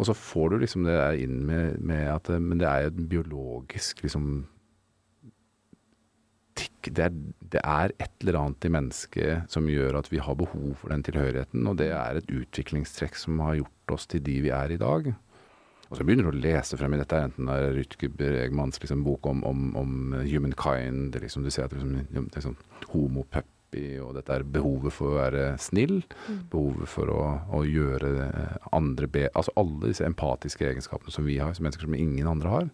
[0.00, 3.08] Og så får du liksom det der inn med, med at Men det er jo
[3.10, 4.46] biologisk liksom
[6.56, 7.10] tikk det
[7.50, 11.02] det er et eller annet i mennesket som gjør at vi har behov for den
[11.02, 11.66] tilhørigheten.
[11.66, 15.10] Og det er et utviklingstrekk som har gjort oss til de vi er i dag.
[15.90, 19.02] Og så begynner du å lese frem i dette, enten det er Rutger Bregmans liksom,
[19.02, 24.34] bok om, om, om humankind, liksom, du ser at det liksom, det sånn og dette
[24.34, 26.02] er behovet for å være snill,
[26.50, 27.20] behovet for å,
[27.54, 29.28] å gjøre eh, andre be...
[29.34, 32.70] Altså alle disse empatiske egenskapene som vi har, som mennesker som ingen andre har.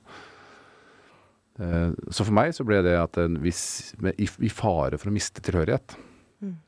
[1.60, 5.40] Eh, Så for meg så ble det at hvis, med, i, fare for å miste
[5.40, 5.96] tilhørighet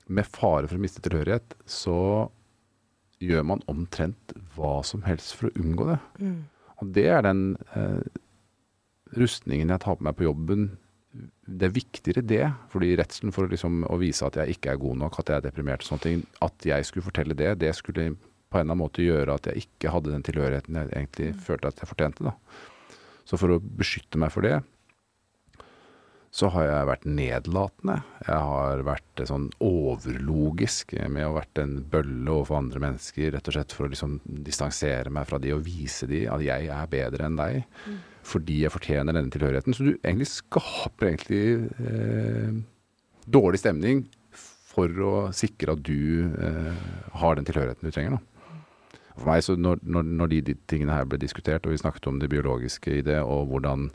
[0.09, 2.29] Med fare for å miste tilhørighet, så
[3.21, 5.99] gjør man omtrent hva som helst for å unngå det.
[6.23, 6.38] Mm.
[6.79, 8.01] Og det er den eh,
[9.19, 10.71] rustningen jeg tar på meg på jobben.
[11.09, 14.99] Det er viktigere det, fordi redselen for liksom, å vise at jeg ikke er god
[15.01, 18.11] nok, at jeg er deprimert og sånne ting, at jeg skulle fortelle det, det skulle
[18.49, 21.73] på en eller annen måte gjøre at jeg ikke hadde den tilhørigheten jeg egentlig følte
[21.73, 22.29] at jeg fortjente.
[22.29, 22.35] Da.
[23.29, 24.59] Så for å beskytte meg for det,
[26.38, 27.97] så har jeg vært nedlatende.
[28.27, 33.33] Jeg har vært eh, sånn overlogisk med å ha vært en bølle overfor andre mennesker,
[33.35, 36.68] rett og slett for å liksom distansere meg fra de og vise de at jeg
[36.75, 37.62] er bedre enn deg.
[38.29, 39.75] Fordi jeg fortjener denne tilhørigheten.
[39.75, 41.45] Så du egentlig skaper egentlig
[41.81, 42.59] eh,
[43.25, 44.05] dårlig stemning
[44.69, 46.88] for å sikre at du eh,
[47.23, 48.19] har den tilhørigheten du trenger.
[48.19, 48.49] da.
[49.19, 52.07] For meg, så når, når, når de, de tingene her ble diskutert, og vi snakket
[52.11, 53.88] om det biologiske i det, og hvordan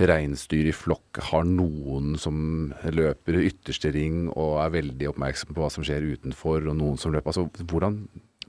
[0.00, 5.68] reinsdyr i flokk har noen som løper ytterste ring og er veldig oppmerksom på hva
[5.72, 7.98] som skjer utenfor, og noen som løper Altså hvordan,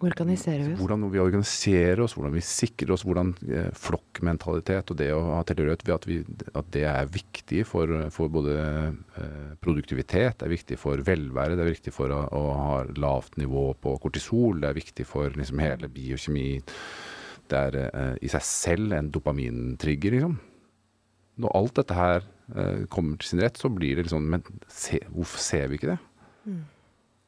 [0.02, 0.80] Organiserer vi oss?
[0.82, 5.42] hvordan vi organiserer oss, hvordan vi sikrer oss, hvordan eh, flokkmentalitet og det å ha
[5.46, 6.20] tilhørighet at, vi,
[6.58, 11.66] at det er viktig for, for både eh, produktivitet, det er viktig for velvære, det
[11.66, 15.62] er viktig for å, å ha lavt nivå på kortisol, det er viktig for liksom
[15.62, 16.50] hele biokjemi.
[17.52, 20.38] Det er eh, i seg selv en dopamintrigger, liksom.
[21.42, 25.00] Når alt dette her eh, kommer til sin rett, så blir det liksom Men se,
[25.10, 26.00] hvorfor ser vi ikke det?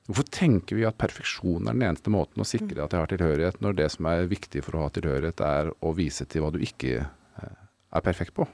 [0.04, 3.62] Hvorfor tenker vi at perfeksjon er den eneste måten å sikre at jeg har tilhørighet,
[3.64, 6.60] når det som er viktig for å ha tilhørighet, er å vise til hva du
[6.64, 7.54] ikke eh,
[7.96, 8.48] er perfekt på.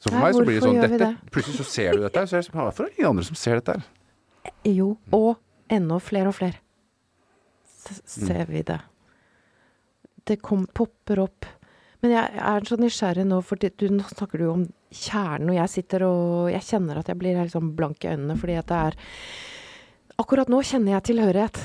[0.00, 2.40] Så for meg så blir det sånn dette, Plutselig så ser du dette, så er
[2.42, 3.84] det sånn Hvorfor er det ingen andre som ser dette her?
[4.66, 5.36] Jo, og
[5.72, 6.58] ennå flere og flere.
[7.82, 8.80] så ser vi det.
[10.24, 11.46] Det kom, popper opp.
[12.02, 15.70] Men jeg er så nysgjerrig nå, for du, nå snakker du om kjernen, og jeg
[15.70, 18.80] sitter og Jeg kjenner at jeg blir helt sånn blank i øynene, fordi at det
[18.88, 18.98] er
[20.22, 21.58] Akkurat nå kjenner jeg tilhørighet.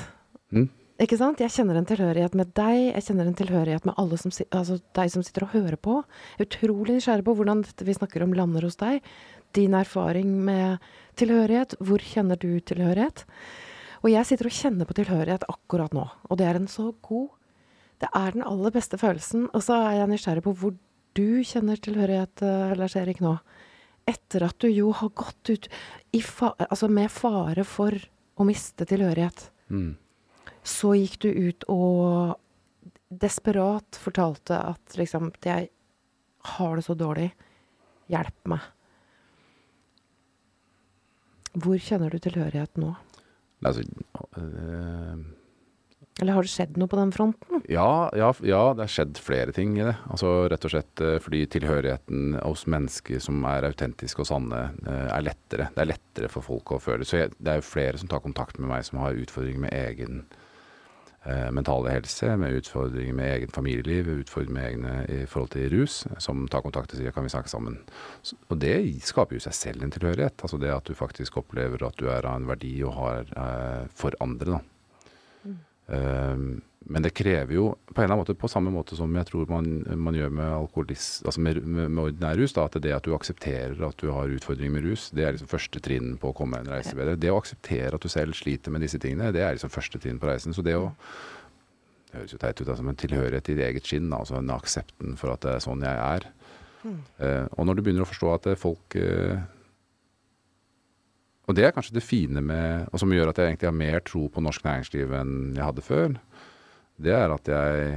[0.50, 0.66] Mm.
[0.98, 1.38] Ikke sant?
[1.38, 5.12] Jeg kjenner en tilhørighet med deg, jeg kjenner en tilhørighet med alle som, altså deg
[5.12, 6.00] som sitter og hører på.
[6.34, 9.06] Jeg er utrolig nysgjerrig på hvordan dette vi snakker om lander hos deg.
[9.54, 10.82] Din erfaring med
[11.20, 11.78] tilhørighet.
[11.78, 13.22] Hvor kjenner du tilhørighet?
[14.02, 17.34] Og jeg sitter og kjenner på tilhørighet akkurat nå, og det er en så god
[17.98, 19.48] Det er den aller beste følelsen.
[19.50, 20.74] Og så er jeg nysgjerrig på hvor
[21.18, 23.32] du kjenner tilhørighet, eh, Lars Erik, nå.
[24.06, 25.66] Etter at du jo har gått ut
[26.14, 27.98] i fa altså med fare for
[28.38, 29.96] å miste tilhørighet Mm.
[30.64, 32.38] så gikk du ut og
[33.10, 35.68] desperat fortalte at liksom Jeg
[36.56, 37.32] har det så dårlig.
[38.08, 38.60] Hjelp meg.
[41.58, 42.94] Hvor kjenner du tilhørighet nå?
[43.66, 43.82] Altså,
[44.38, 45.24] øh,
[46.18, 47.62] Eller har det skjedd noe på den fronten?
[47.70, 49.94] ja, ja, ja, det har skjedd flere ting i det.
[50.10, 55.06] Altså Rett og slett øh, fordi tilhørigheten hos mennesker som er autentiske og sanne, øh,
[55.06, 55.70] er lettere.
[55.74, 57.06] Det er lettere for folk å føle.
[57.06, 59.76] Så jeg, det er jo flere som tar kontakt med meg som har utfordringer med
[59.76, 60.22] egen
[61.26, 66.00] eh, mentale helse, med utfordringer med egen familieliv, utfordringer med egne i forhold til rus,
[66.24, 67.78] som tar kontakt og sier kan vi snakke sammen.
[68.22, 70.40] Så, og det skaper jo seg selv en tilhørighet.
[70.42, 73.86] Altså det at du faktisk opplever at du er av en verdi og har eh,
[73.94, 74.64] for andre, da.
[75.88, 76.48] Eh,
[76.88, 79.48] men det krever jo på en eller annen måte, på samme måte som jeg tror
[79.50, 79.66] man,
[80.00, 83.82] man gjør med altså med, med, med ordinær rus, da, at det at du aksepterer
[83.84, 86.70] at du har utfordringer med rus, det er liksom første trinn på å komme en
[86.72, 87.18] reise bedre.
[87.20, 90.22] Det å akseptere at du selv sliter med disse tingene, det er liksom første trinn
[90.22, 90.56] på reisen.
[90.56, 90.88] Så det å
[92.08, 95.18] det høres jo teit ut, altså, men tilhørighet i ditt eget skinn, altså den aksepten
[95.20, 96.24] for at det er sånn jeg er.
[97.20, 99.42] Eh, og når du begynner å forstå at folk eh,
[101.48, 104.02] Og det er kanskje det fine med Og som gjør at jeg egentlig har mer
[104.04, 106.16] tro på norsk næringsliv enn jeg hadde før,
[106.98, 107.92] det er at jeg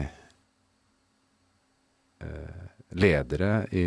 [2.25, 2.59] eh,
[2.91, 3.85] Ledere i,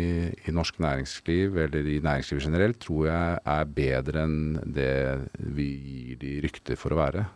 [0.49, 4.39] i norsk næringsliv, eller i næringslivet generelt, tror jeg er bedre enn
[4.73, 4.95] det
[5.37, 7.27] vi gir de rykter for å være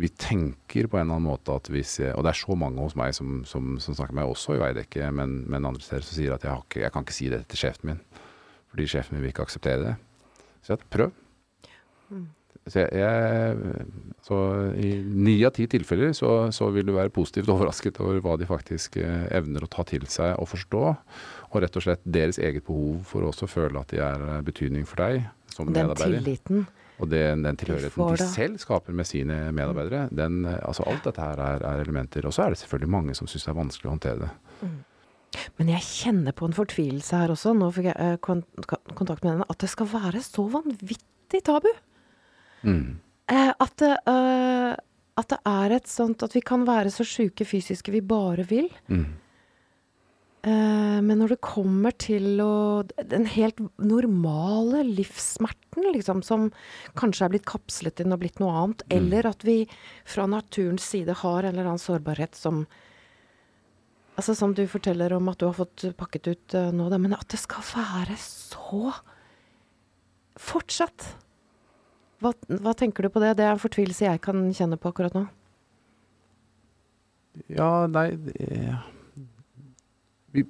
[0.00, 2.80] vi tenker på en eller annen måte at hvis jeg, Og det er så mange
[2.80, 6.06] hos meg som, som, som snakker med meg, også i Veidekke, men, men andre steder
[6.06, 8.04] som sier at jeg, ikke, jeg kan ikke si det til sjefen min.
[8.70, 9.96] Fordi sjefen min vil ikke akseptere det.
[10.64, 11.12] Så jeg prøv.
[12.70, 13.84] Så jeg, jeg,
[14.26, 14.36] så
[14.76, 18.48] I ni av ti tilfeller så, så vil du være positivt overrasket over hva de
[18.48, 20.82] faktisk eh, evner å ta til seg og forstå.
[21.50, 24.86] Og rett og slett deres eget behov for å også føle at de er betydning
[24.86, 26.20] for deg som Den medarbeider.
[26.20, 26.68] tilliten.
[27.00, 31.24] Og den, den tilhørigheten de selv skaper med sine medarbeidere, den, eh, altså alt dette
[31.24, 32.28] her er, er elementer.
[32.28, 34.32] Og så er det selvfølgelig mange som syns det er vanskelig å håndtere det.
[35.56, 37.54] Men jeg kjenner på en fortvilelse her også.
[37.56, 39.48] Nå fikk jeg eh, kontakt med henne.
[39.48, 41.70] At det skal være så vanvittig tabu.
[43.30, 44.74] Eh, at, det, uh,
[45.20, 48.70] at det er et sånt At vi kan være så sjuke fysiske vi bare vil.
[48.90, 49.06] Mm.
[50.40, 56.48] Uh, men når det kommer til å Den helt normale livssmerten, liksom, som
[56.96, 59.62] kanskje er blitt kapslet inn og blitt noe annet, eller at vi
[60.08, 62.64] fra naturens side har en eller annen sårbarhet som
[64.18, 67.14] Altså som du forteller om at du har fått pakket ut uh, nå, da, men
[67.16, 68.90] at det skal være så
[70.40, 71.04] Fortsatt!
[72.20, 73.36] Hva, hva tenker du på det?
[73.38, 75.24] Det er en fortvilelse jeg kan kjenne på akkurat nå.
[77.48, 78.74] Ja, nei det,
[80.34, 80.44] vi,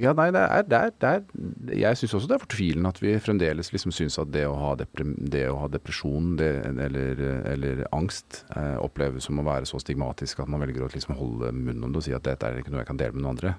[0.00, 3.00] Ja, nei, det er, det er, det er Jeg syns også det er fortvilende at
[3.02, 7.20] vi fremdeles liksom syns at det å ha, deprim, det å ha depresjon det, eller,
[7.50, 11.52] eller angst eh, oppleves som å være så stigmatisk at man velger å liksom holde
[11.52, 13.34] munnen om det og si at dette er ikke noe jeg kan dele med noen
[13.34, 13.54] andre.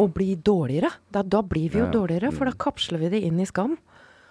[0.00, 0.94] Og bli dårligere.
[1.12, 1.96] Da, da blir vi jo Ja, ja.
[1.98, 3.76] dårligere, for da kapsler vi det inn i skam.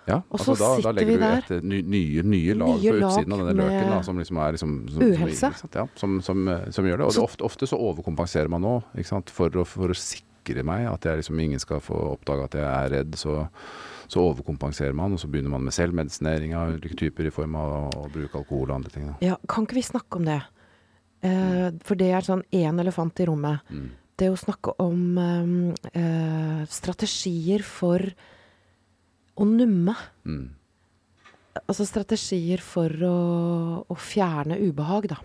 [0.08, 1.44] Ja, Og altså så da, da sitter legger vi du der.
[1.58, 4.56] et ny, nye, nye lag Nye på utsiden av denne løken, da, som liksom er
[4.56, 5.36] liksom som, uhelse.
[5.44, 5.78] Som, sant?
[5.78, 7.06] ja, som, som, som gjør det.
[7.06, 8.80] Og det, ofte, ofte så overkompenserer man nå?
[9.30, 12.66] For, å, for å sikre meg at jeg liksom ingen skal få oppdage at jeg
[12.66, 13.20] er redd.
[13.20, 13.36] Så,
[14.10, 17.76] så overkompenserer man, og så begynner man med selvmedisinering av ulike typer i form av
[17.92, 19.12] å, bruke alkohol og andre ting.
[19.12, 19.18] Da.
[19.22, 20.40] Ja, kan ikke vi snakke om det?
[21.22, 23.62] Eh, for det er sånn én elefant i rommet.
[23.70, 23.92] Mm.
[24.20, 25.54] Det å snakke om eh,
[26.02, 28.02] eh, strategier for
[29.40, 29.96] å numme.
[30.28, 30.48] Mm.
[31.66, 33.18] Altså strategier for å,
[33.88, 35.20] å fjerne ubehag, da.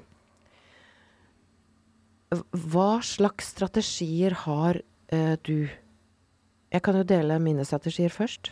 [2.35, 4.81] Hva slags strategier har
[5.15, 5.69] eh, du?
[6.75, 8.51] Jeg kan jo dele mine strategier først.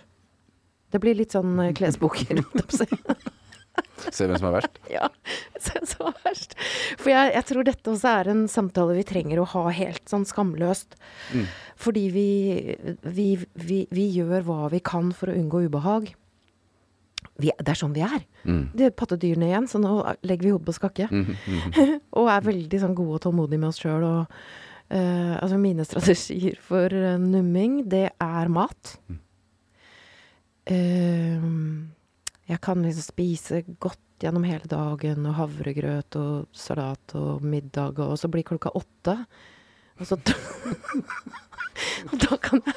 [0.92, 2.42] Det blir litt sånn eh, klesboker.
[2.44, 3.38] holdt jeg på å si.
[4.14, 4.80] Se hvem som er verst.
[4.92, 5.08] Ja,
[5.56, 6.56] hvem som er verst.
[7.00, 10.26] For jeg, jeg tror dette også er en samtale vi trenger å ha helt sånn
[10.28, 10.98] skamløst.
[11.32, 11.46] Mm.
[11.82, 12.26] Fordi vi,
[13.02, 16.12] vi, vi, vi gjør hva vi kan for å unngå ubehag.
[17.40, 18.20] Vi, det er sånn vi er.
[18.44, 18.64] Mm.
[18.76, 19.94] Det er pattedyrene igjen, så nå
[20.26, 21.08] legger vi hodet på skakke.
[21.10, 21.96] Mm, mhm.
[22.20, 24.04] og er veldig sånn gode og tålmodige med oss sjøl.
[24.04, 24.36] Og
[24.92, 28.96] eh, altså mine strategier for uh, numming, det er mat.
[29.08, 29.20] Mm.
[30.70, 31.46] Eh,
[32.48, 38.14] jeg kan liksom spise godt gjennom hele dagen, og havregrøt og salat og middag, og
[38.18, 39.16] så blir klokka åtte.
[40.00, 40.16] Og så
[42.12, 42.74] da kan, jeg,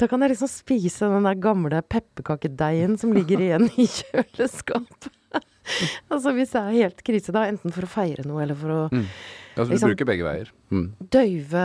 [0.00, 5.10] da kan jeg liksom spise den der gamle pepperkakedeigen som ligger igjen i kjøleskapet.
[6.12, 8.82] altså hvis det er helt krise, da, enten for å feire noe eller for å
[8.92, 9.06] Mm.
[9.52, 10.48] Altså, du Liksom- bruker begge veier.
[10.72, 10.84] Mm.
[11.12, 11.62] døyve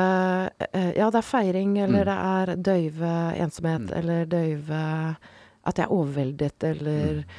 [0.73, 2.09] eh, Ja, det er feiring, eller Mm.
[2.09, 3.93] det er døyve ensomhet, Mm.
[3.97, 5.17] eller døyve
[5.67, 7.37] at jeg er overveldet, eller Mm.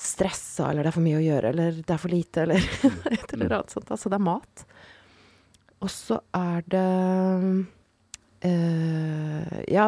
[0.00, 2.56] stressa, eller det er for mye å gjøre, eller det er for lite, eller
[3.18, 3.90] et eller annet sånt.
[3.90, 4.64] Altså, det er mat.
[5.82, 6.86] Og så er det
[8.44, 9.86] øh, ja,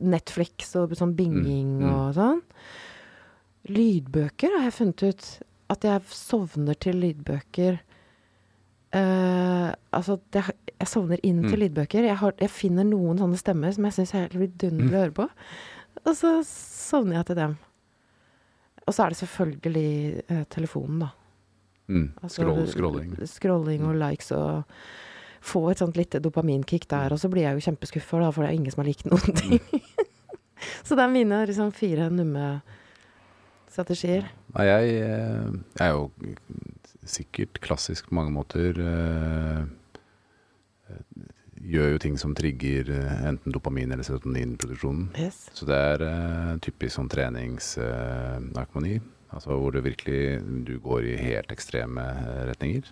[0.00, 1.94] Netflix og sånn binging Mm, mm.
[1.94, 2.42] og sånn.
[3.72, 5.28] Lydbøker har jeg funnet ut
[5.74, 7.80] at jeg sovner til lydbøker.
[8.96, 11.62] Uh, altså, det, jeg sovner inn til Mm.
[11.64, 12.04] lydbøker.
[12.06, 15.16] Jeg, har, jeg finner noen sånne stemmer som jeg syns er helt vidunderlig å høre
[15.18, 15.26] på.
[16.04, 17.56] Og så sovner jeg til dem.
[18.86, 21.08] Og så er det selvfølgelig eh, telefonen, da.
[21.88, 22.08] Mm.
[22.22, 23.12] Altså, Scroll, scrolling.
[23.30, 24.00] Scrolling og Mm.
[24.02, 24.64] likes og
[25.46, 27.12] få et sånt lite dopaminkick der.
[27.14, 29.34] Og så blir jeg jo kjempeskuffa, da, for det er ingen som har likt noen
[29.38, 29.60] ting.
[30.86, 32.60] så det er mine liksom, fire numme
[33.70, 34.26] strategier.
[34.56, 36.10] Nei, jeg, eh, jeg er jo
[37.06, 38.78] sikkert klassisk på mange måter.
[41.66, 45.10] Eh, eh, Gjør jo ting som trigger eh, enten dopamin- eller serotoninproduksjonen.
[45.18, 45.48] Yes.
[45.52, 49.00] Så det er uh, typisk sånn treningsnarkomani.
[49.30, 52.82] altså hvor det virkelig du går i helt ekstreme eh, retninger.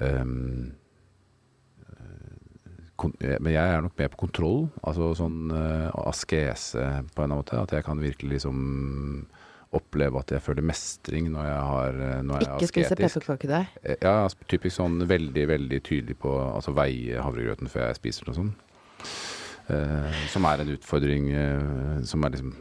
[0.00, 0.72] Um,
[1.90, 4.68] eh, kon eh, men jeg er nok med på kontroll.
[4.82, 7.58] Altså sånn uh, askese på en måte.
[7.58, 9.26] At jeg kan virkelig liksom
[9.72, 13.14] oppleve at jeg føler mestring når jeg, har, eh, når jeg Ikke spise asketisk.
[13.14, 13.66] pepperkakedeig.
[13.82, 18.34] Eh, Ja, typisk sånn veldig, veldig tydelig på Altså veie havregrøten før jeg spiser den
[18.34, 18.52] og sånn.
[19.72, 22.52] Eh, som er en utfordring eh, som er liksom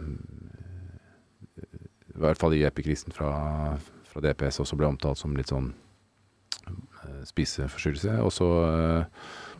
[2.15, 3.32] I hvert fall i epikrisen fra,
[4.12, 5.71] fra DPS også ble omtalt som litt sånn
[6.67, 8.17] eh, spiseforstyrrelse.
[8.21, 9.06] Og så eh,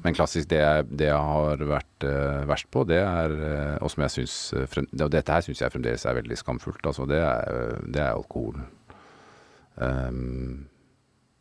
[0.02, 3.92] Men klassisk, det jeg, det jeg har vært uh, verst på, det er uh, Og
[3.94, 7.06] som jeg syns eh, frem, Og dette her syns jeg fremdeles er veldig skamfullt, altså.
[7.10, 8.58] Det er, det er alkohol.
[9.78, 10.68] Um,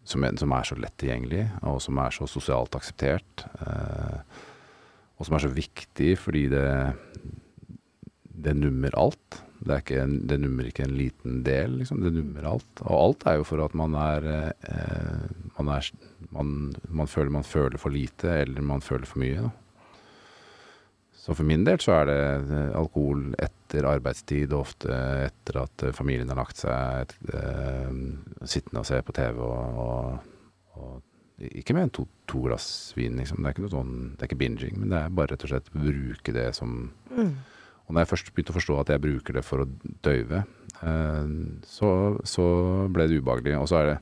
[0.05, 3.47] som, som er så lett tilgjengelig, og som er så sosialt akseptert.
[3.63, 4.21] Uh,
[5.21, 6.67] og som er så viktig fordi det,
[8.45, 9.41] det nummer alt.
[9.61, 12.01] Det, er ikke en, det nummer ikke en liten del, liksom.
[12.05, 12.85] Det nummer alt.
[12.85, 14.31] Og alt er jo for at man er,
[15.59, 15.91] man, er
[16.35, 19.47] man, man føler man føler for lite, eller man føler for mye.
[19.47, 19.51] Da.
[21.21, 22.21] Så for min del så er det
[22.57, 27.93] eh, alkohol etter arbeidstid, og ofte etter at eh, familien har lagt seg, et, eh,
[28.49, 33.17] sittende og se på TV og, og, og ikke med en to, to glass vin,
[33.21, 33.41] liksom.
[33.41, 35.55] Det er ikke noe sånn, det er ikke binging, men det er bare rett og
[35.55, 37.33] slett bruke det som Mm.
[37.91, 39.71] Og når jeg først begynte å forstå at jeg bruker det for å
[40.07, 40.45] døyve,
[40.87, 41.31] eh,
[41.67, 41.89] så,
[42.23, 42.45] så
[42.95, 43.57] ble det ubehagelig.
[43.59, 43.97] Og så er det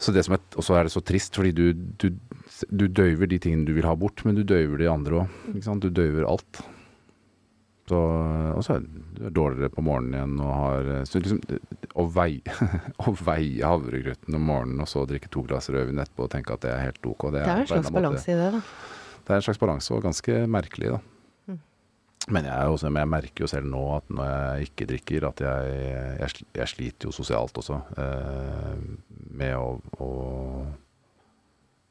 [0.00, 1.64] så det som er, og så er det så trist, fordi du,
[2.00, 2.08] du,
[2.72, 5.80] du døyver de tingene du vil ha bort, men du døyver de andre òg.
[5.82, 6.62] Du døyver alt.
[7.90, 11.40] Så, og så er du dårligere på morgenen igjen og har så liksom,
[11.98, 12.54] Å veie,
[13.32, 16.70] veie havregrøten om morgenen og så drikke to glass rødvin etterpå og tenke at det
[16.70, 18.60] er helt ok Det, Det er en slags balanse i det, da.
[19.26, 21.00] det er en slags balanse, og ganske merkelig, da.
[22.28, 22.32] Mm.
[22.34, 26.18] Men jeg, også, jeg merker jo selv nå at når jeg ikke drikker, at jeg,
[26.20, 27.78] jeg, jeg sliter jo sosialt også.
[27.96, 28.76] Eh,
[29.40, 30.08] med å, å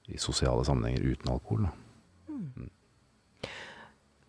[0.10, 1.66] I sosiale sammenhenger uten alkohol.
[1.66, 1.72] Da.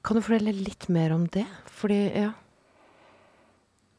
[0.01, 1.45] Kan du fortelle litt mer om det?
[1.69, 2.31] Fordi, ja.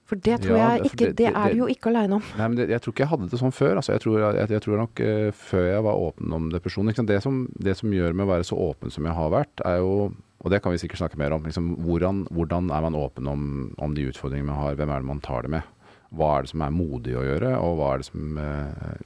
[0.09, 2.23] For det tror Ja, jeg ikke det- Det det- er du jo ikke aleine om.
[2.37, 3.75] Nei, men det, Jeg tror ikke jeg hadde det sånn før.
[3.77, 7.05] Altså, jeg, tror, jeg, jeg tror nok uh, før jeg var åpen om depresjon?
[7.05, 9.77] Det, som, det som gjør meg å være så åpen som jeg har vært, er
[9.77, 11.45] jo Og det kan vi sikkert snakke mer om.
[11.45, 13.43] Liksom, hvordan, hvordan er man åpen om,
[13.77, 14.77] om de utfordringene man har?
[14.79, 15.67] Hvem er det man tar det med?
[16.11, 19.03] Hva er det som er modig å gjøre, og hva er det som eh,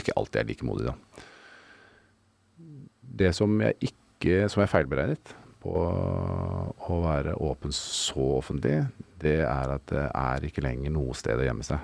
[0.00, 0.96] ikke alltid er like modig, da.
[3.16, 3.94] Det som jeg ikke
[4.48, 8.78] Som er feilberegnet på å være åpen så offentlig,
[9.20, 11.82] det er at det er ikke lenger noe sted å gjemme seg.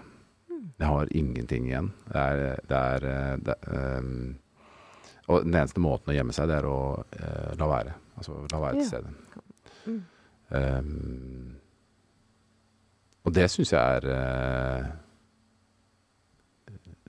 [0.80, 1.90] Jeg har ingenting igjen.
[2.08, 4.14] Det er, det er, eh, det, um,
[5.28, 7.94] Og den eneste måten å gjemme seg, det er å uh, la være.
[8.22, 8.88] Altså la være til Ja.
[8.88, 9.10] stede.
[9.86, 10.00] Mm.
[10.52, 11.56] Um,
[13.24, 14.90] og det syns jeg er uh,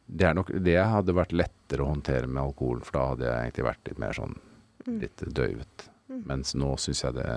[0.07, 3.47] Det er nok det hadde vært lettere å håndtere med alkohol, for da hadde jeg
[3.47, 4.35] egentlig vært litt mer sånn
[5.01, 5.85] litt døyvet.
[6.27, 7.27] Mens nå syns jeg det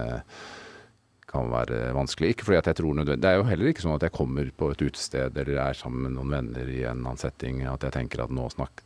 [1.36, 2.32] kan være vanskelig.
[2.34, 4.50] Ikke fordi at jeg tror nødvendig Det er jo heller ikke sånn at jeg kommer
[4.56, 7.94] på et utested eller er sammen med noen venner i en annen setting at jeg
[7.94, 8.82] tenker at nå, snakk,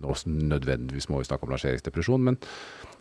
[0.00, 2.26] nå nødvendigvis må vi snakke om lanseringsdepresjon.
[2.30, 2.40] men,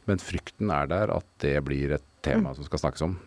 [0.09, 3.17] men frykten er der at det blir et tema som skal snakkes om.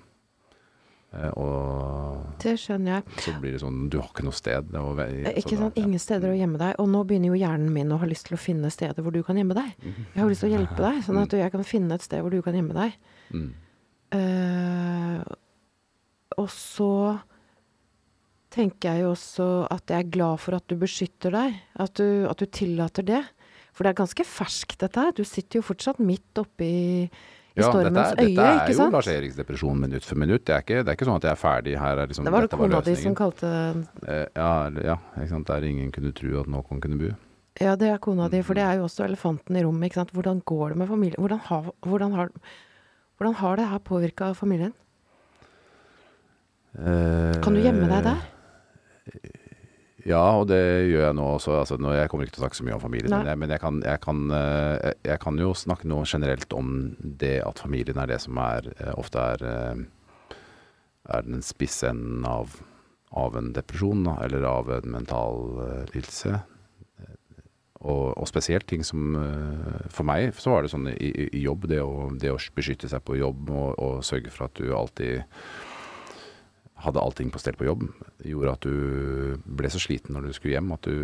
[1.12, 3.16] Eh, og Det skjønner jeg.
[3.20, 5.80] så blir det sånn Du har ikke noe sted å Eh, Ikke sånn sant?
[5.80, 6.78] Ingen steder å gjemme deg.
[6.80, 9.22] Og nå begynner jo hjernen min å ha lyst til å finne steder hvor du
[9.26, 9.74] kan gjemme deg.
[9.82, 12.24] Jeg har jo lyst til å hjelpe deg, sånn at jeg kan finne et sted
[12.24, 12.96] hvor du kan gjemme deg.
[13.32, 13.50] Mm.
[14.12, 15.22] Eh,
[16.38, 16.90] og så
[18.52, 21.54] tenker jeg jo også at jeg er glad for at du beskytter deg.
[21.80, 23.22] At du, at du tillater det.
[23.72, 25.14] For det er ganske ferskt, dette her.
[25.16, 28.72] Du sitter jo fortsatt midt oppi i Ja, stormens dette er, øye, dette er ikke
[28.74, 28.94] jo sant?
[28.96, 30.44] Lars-Eriks-depresjon minutt for minutt.
[30.48, 31.74] Det er, ikke, det er ikke sånn at jeg er ferdig.
[31.80, 33.50] Her er liksom Det var det kona di som kalte
[34.08, 34.52] Eh, ja,
[34.92, 35.48] ja, ikke sant.
[35.48, 37.10] Der ingen kunne tro at noen kunne bo.
[37.60, 39.88] Ja, det er kona di, for det er jo også elefanten i rommet.
[39.90, 40.12] ikke sant?
[40.16, 41.20] Hvordan går det med familien?
[41.20, 42.30] Hvordan, har- hvordan, har,
[43.20, 44.72] hvordan har det her påvirka familien?
[46.74, 48.20] Kan du gjemme deg der?
[50.02, 50.58] Ja, og det
[50.90, 51.52] gjør jeg nå også.
[51.60, 53.34] Altså, nå, jeg kommer ikke til å snakke så mye om familien, Nei.
[53.38, 56.72] men, jeg, kan, jeg, kan, eh, jeg, kan jo snakke noe generelt om
[57.22, 60.34] det at familien er det som er, eh, ofte er, eh,
[61.14, 62.56] er den spisse enden av,
[63.14, 66.34] av en depresjon, eller av en mental eh, lidelse.
[66.98, 67.14] Eh,
[67.82, 71.40] Og, og spesielt ting som eh, For meg så var det sånn i, i- i
[71.46, 74.68] jobb, det å, det å beskytte seg på jobb og, og sørge for at du
[74.74, 75.22] alltid
[76.82, 77.84] hadde allting på stell på jobb,
[78.26, 80.96] gjorde at du ble så sliten når du skulle hjem at du,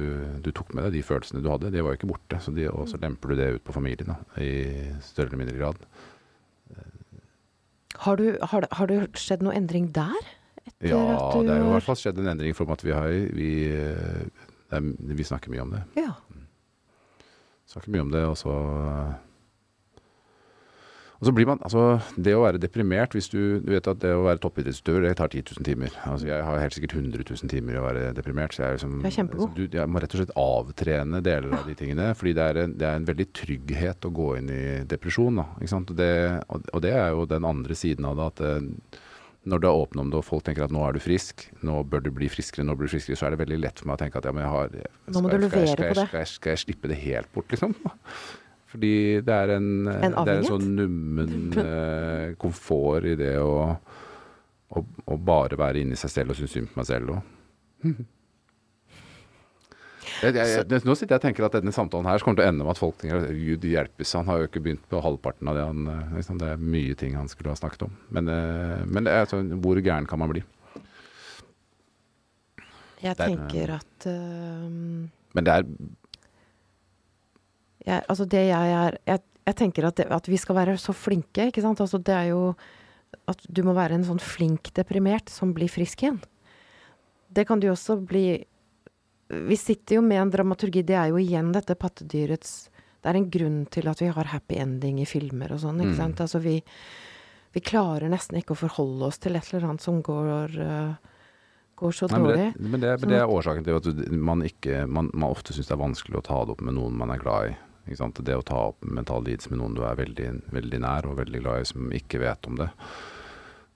[0.43, 1.72] du tok med deg de følelsene du hadde.
[1.74, 2.41] De var jo ikke borte.
[2.43, 4.53] Så de, og så lemper du det ut på familien da, i
[5.07, 5.85] større eller mindre grad.
[7.99, 10.35] Har, du, har, har det skjedd noe endring der?
[10.85, 11.01] Ja,
[11.43, 14.29] det er jo i hvert fall skjedd en endring for at vi har vi, eh,
[14.70, 15.81] er, vi snakker mye om det.
[15.99, 16.12] Ja.
[17.68, 18.55] Snakker mye om det, og så
[21.18, 24.12] og så blir man, altså Det å være deprimert hvis du, du vet at det
[24.14, 25.90] å være toppidrettsutøver det tar 10 000 timer.
[26.06, 28.54] Altså Jeg har helt sikkert 100 000 timer i å være deprimert.
[28.54, 29.56] så Jeg er liksom, Du er kjempegod.
[29.58, 32.14] Du, jeg må rett og slett avtrene deler av de tingene.
[32.14, 35.42] fordi det er, en, det er en veldig trygghet å gå inn i depresjon.
[35.42, 35.90] Da, ikke sant?
[35.90, 36.10] Og, det,
[36.54, 38.26] og, det er jo den andre siden av det.
[38.30, 39.02] at det,
[39.48, 41.80] når det er åpen om det, og folk tenker at nå er du frisk, nå
[41.88, 43.96] bør du bli friskere, nå blir du friskere, så er det veldig lett for meg
[43.96, 44.74] å tenke at ja, men jeg har
[45.14, 46.26] Nå må skal du jeg- skal jeg- levere på det.
[46.28, 47.74] Skal jeg slippe det helt bort, liksom?
[48.68, 48.92] Fordi
[49.24, 53.72] det er en, En det er en sånn nummen eh, komfort i det å,
[54.68, 57.34] å, å bare være inni seg selv og synes synd på meg selv òg.
[60.18, 62.72] Nå sitter jeg og tenker at denne samtalen her så kommer til å ende med
[62.72, 65.66] at folk tenker at Gud hjelpes, han har jo ikke begynt på halvparten av det
[65.68, 67.94] han eh, liksom, Det er mye ting han skulle ha snakket om.
[68.14, 70.42] Men, eh, men sånn, hvor gæren kan man bli?
[72.98, 74.66] Jeg Der, tenker at uh,
[75.36, 75.68] Men det er
[77.89, 80.93] jeg, Altså, det jeg er Jeg, jeg tenker at, det, at vi skal være så
[80.93, 81.80] flinke, ikke sant.
[81.80, 82.43] Altså, det er jo
[83.28, 86.18] at du må være en sånn flink deprimert som blir frisk igjen.
[87.32, 88.45] Det kan du også bli
[89.28, 90.82] Vi sitter jo med en dramaturgi.
[90.89, 92.68] Det er jo igjen dette pattedyrets
[93.03, 95.93] Det er en grunn til at vi har happy ending i filmer og sånn, ikke
[95.95, 96.01] Mm.
[96.01, 96.20] sant.
[96.20, 96.62] Altså, vi,
[97.55, 100.97] vi klarer nesten ikke å forholde oss til et eller annet som går, uh,
[101.78, 102.49] går så Nei, men, dårlig.
[102.57, 105.55] det, men, det, men Sånn det er årsaken til at man, ikke, man, man ofte
[105.55, 107.57] syns det er vanskelig å ta det opp med noen man er glad i.
[107.89, 111.41] Det å ta opp mental lidelse med noen du er veldig, veldig nær og veldig
[111.45, 112.68] glad i, som ikke vet om det.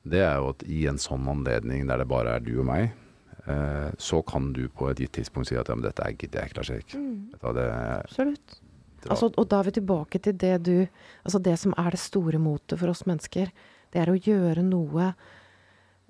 [0.02, 2.90] Det er jo at i en sånn anledning der det bare er du og meg,
[3.46, 6.42] eh, så kan du på et gitt tidspunkt si at ja, men dette er gidder
[6.42, 6.96] jeg ikke, Lars Erik.
[6.98, 7.18] Mm,
[8.02, 8.58] absolutt.
[9.10, 10.74] Altså, og da er vi tilbake til det du
[11.24, 13.50] Altså det som er det store motet for oss mennesker.
[13.90, 15.08] Det er å gjøre noe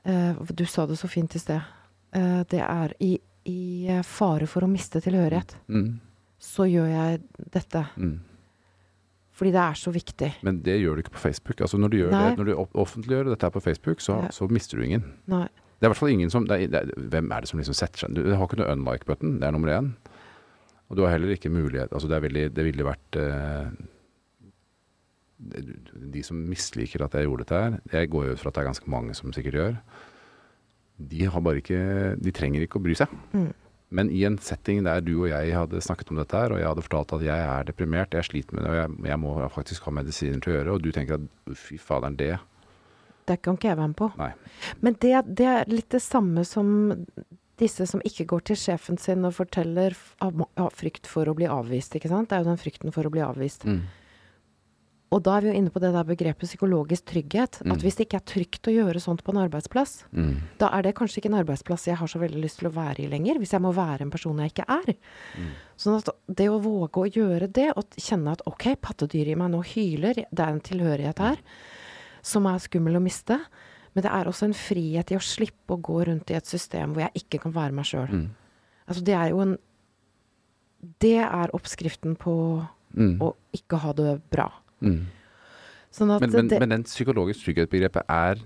[0.04, 1.60] eh, Du sa det så fint i sted.
[2.12, 3.14] Eh, det er i,
[3.48, 5.56] i fare for å miste tilhørighet.
[5.68, 5.88] mm,
[6.42, 7.22] Så gjør jeg
[7.54, 7.84] dette.
[7.96, 8.18] mm.
[9.32, 10.28] Fordi det er så viktig.
[10.44, 11.60] Men det gjør du ikke på Facebook.
[11.64, 12.18] Altså Når du, gjør Nei.
[12.30, 14.28] det, når du offentliggjør dette her på Facebook, så, Ja.
[14.30, 15.06] så mister du ingen.
[15.26, 15.46] Nei.
[15.80, 18.04] Det er i hvert fall ingen som er, er, Hvem er det som liksom setter
[18.04, 19.88] seg Du har ikke noe unlike-button, det er nummer én.
[20.90, 23.72] Og du har heller ikke mulighet Altså det, er veldig, det ville vært eh,
[26.12, 28.62] De som misliker at jeg gjorde dette her Jeg går jo ut fra at det
[28.62, 29.76] er ganske mange som sikkert gjør.
[31.10, 31.80] De har bare ikke
[32.22, 33.08] De trenger ikke å bry seg.
[33.32, 33.50] Mm.
[33.92, 36.70] Men i en setting der du og jeg hadde snakket om dette her, og jeg
[36.70, 39.88] hadde fortalt at jeg er deprimert, jeg sliter med det, og jeg, jeg må faktisk
[39.88, 42.34] ha medisiner til å gjøre, og du tenker at fy faderen, det
[43.28, 44.10] Det kan ikke jeg være med på.
[44.18, 44.32] Nei.
[44.80, 46.92] Men det, det er litt det samme som
[47.60, 51.46] disse som ikke går til sjefen sin og forteller av, av frykt for å bli
[51.46, 52.30] avvist, ikke sant.
[52.30, 53.66] Det er jo den frykten for å bli avvist.
[53.68, 53.84] Mm.
[55.12, 57.58] Og da er vi jo inne på det der begrepet psykologisk trygghet.
[57.66, 57.72] Mm.
[57.74, 60.38] At hvis det ikke er trygt å gjøre sånt på en arbeidsplass, Mm.
[60.58, 63.04] da er det kanskje ikke en arbeidsplass jeg har så veldig lyst til å være
[63.04, 63.36] i lenger.
[63.38, 64.94] Hvis jeg må være en person jeg ikke er.
[65.36, 65.50] Mm.
[65.76, 69.50] Sånn at det å våge å gjøre det, og kjenne at ok, pattedyret i meg
[69.52, 71.36] nå hyler, det er en tilhørighet her
[72.22, 73.38] som er skummel å miste.
[73.94, 76.94] Men det er også en frihet i å slippe å gå rundt i et system
[76.94, 78.08] hvor jeg ikke kan være meg sjøl.
[78.08, 78.30] Mm.
[78.88, 79.58] Altså det er jo en
[81.00, 83.18] Det er oppskriften på Mm.
[83.20, 84.50] å ikke ha det bra.
[84.82, 85.06] Mm.
[85.92, 88.40] Sånn Men, men, det men den psykologisk trygghet-begrepet er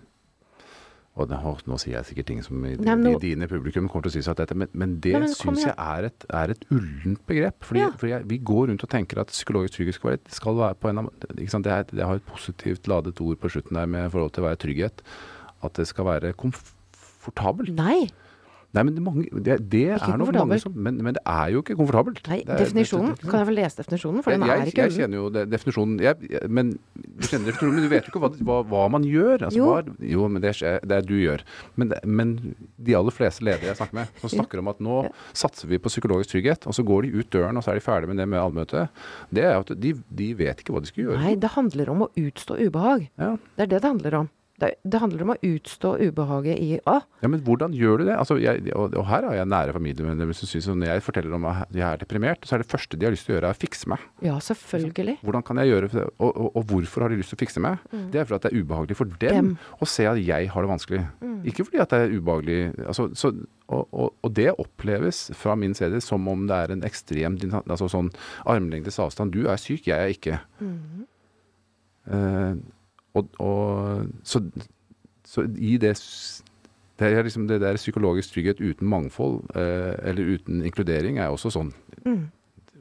[1.16, 4.04] og nå, Nå sier jeg sikkert ting som i, Nei, men i dine publikum kommer
[4.06, 6.52] til å si seg at dette Men, men det Nei, syns jeg er et, er
[6.52, 7.56] et ullent begrep.
[7.64, 7.88] Fordi, Ja.
[7.96, 10.92] fordi jeg, vi går rundt og tenker at psykologisk trygghet skal være, skal være på
[10.92, 11.64] en av ikke sant?
[11.64, 14.48] Det, er, det har et positivt ladet ord på slutten der med forhold til å
[14.50, 15.02] være trygghet.
[15.64, 17.72] At det skal være komfortabelt.
[17.78, 18.10] Nei.
[18.76, 21.62] Nei, men det, mange, det, det er nok mange som men, men det er jo
[21.64, 22.20] ikke komfortabelt.
[22.28, 23.14] Nei, er- definisjonen.
[23.16, 24.22] det- Kan jeg vel lese definisjonen?
[24.26, 27.74] For den jeg, er jeg, ikke jeg kjenner jo definisjonen jeg, Men du kjenner definisjonen,
[27.78, 29.46] men du vet jo ikke hva, hva, hva man gjør.
[29.48, 29.70] Altså, Jo.
[29.72, 31.42] Hva, jo, men det, er du gjør.
[31.80, 32.34] Men, men
[32.76, 35.00] de aller fleste ledere jeg snakker med, som snakker om at nå
[35.32, 37.86] satser vi på psykologisk trygghet, og så går de ut døren, og så er de
[37.88, 38.88] ferdig med det med allmøtet,
[39.32, 41.20] det er at de, de vet ikke hva de skal gjøre.
[41.24, 43.08] Nei, det handler om å utstå ubehag.
[43.16, 43.32] Ja.
[43.56, 44.28] Det er det det handler om.
[44.56, 48.14] Det, det handler om å utstå ubehaget i Å, ja, Men hvordan gjør du det?
[48.16, 51.34] Altså, jeg, og, og her har jeg nære familiemedlemmer som syns at når jeg forteller
[51.36, 53.50] om at jeg er deprimert, så er det første de har lyst til å gjøre,
[53.52, 54.06] er å fikse meg.
[54.24, 55.18] ja, selvfølgelig.
[55.26, 56.06] Hvordan kan jeg gjøre det?
[56.16, 57.84] Og, og, og hvorfor har de lyst til å fikse meg?
[58.14, 59.36] Det er fordi det er ubehagelig for dem, Mm.
[59.36, 59.46] Dem.
[59.56, 59.82] Mm.
[59.82, 61.02] å se at jeg har det vanskelig.
[61.50, 62.58] Ikke fordi at det er ubehagelig.
[62.86, 63.30] Altså, så,
[63.68, 67.36] og, det oppleves fra min side som om det er en ekstrem
[67.66, 68.08] altså sånn
[68.48, 69.34] armlengdes avstand.
[69.34, 70.38] Du er syk, jeg er ikke.
[70.62, 71.04] Mm.
[72.06, 72.54] Eh,
[73.16, 74.42] og, og så,
[75.24, 75.96] så i det
[76.96, 81.50] det er liksom det der psykologisk trygghet uten mangfold, eh, eller uten inkludering, er også
[81.52, 81.72] sånn
[82.06, 82.28] Mm.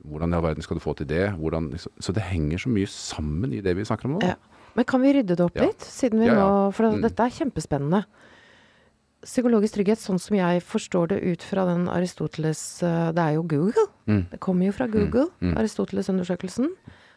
[0.05, 1.31] hvordan i all verden skal du få til det?
[1.35, 4.21] Hvordan, så det henger så mye sammen i det vi snakker om nå.
[4.23, 4.35] Ja.
[4.75, 5.65] Men kan vi rydde det opp Ja.
[5.65, 5.79] litt?
[5.81, 7.01] Siden vi Ja, nå For Mm.
[7.01, 8.05] dette er kjempespennende.
[9.25, 13.43] Psykologisk trygghet, sånn som jeg forstår det ut fra den Aristoteles eh, Det er jo
[13.43, 13.85] Google.
[14.07, 14.29] Mm.
[14.29, 15.55] Det kommer jo fra Google, mm.
[15.57, 16.69] Aristoteles-undersøkelsen.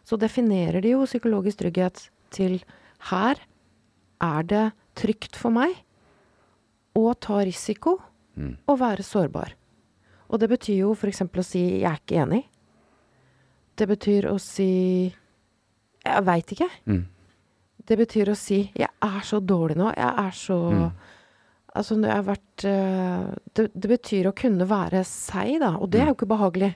[0.08, 2.62] Så definerer de jo psykologisk trygghet til
[2.98, 3.36] her
[4.20, 5.76] er det trygt for meg
[6.98, 7.98] å ta risiko
[8.38, 8.56] Mm.
[8.68, 9.50] og være sårbar.
[10.30, 11.22] Og det betyr jo f.eks.
[11.22, 12.44] å si 'jeg er ikke enig'.
[13.76, 15.12] Det betyr å si
[16.04, 16.70] 'jeg veit ikke'.
[16.86, 17.04] Mm.
[17.84, 20.92] Det betyr å si 'jeg er så dårlig nå', jeg er så Mm.
[21.76, 25.76] Altså, når jeg har vært eh, det, det betyr å kunne være seg, da.
[25.76, 26.74] Og det er jo ikke behagelig.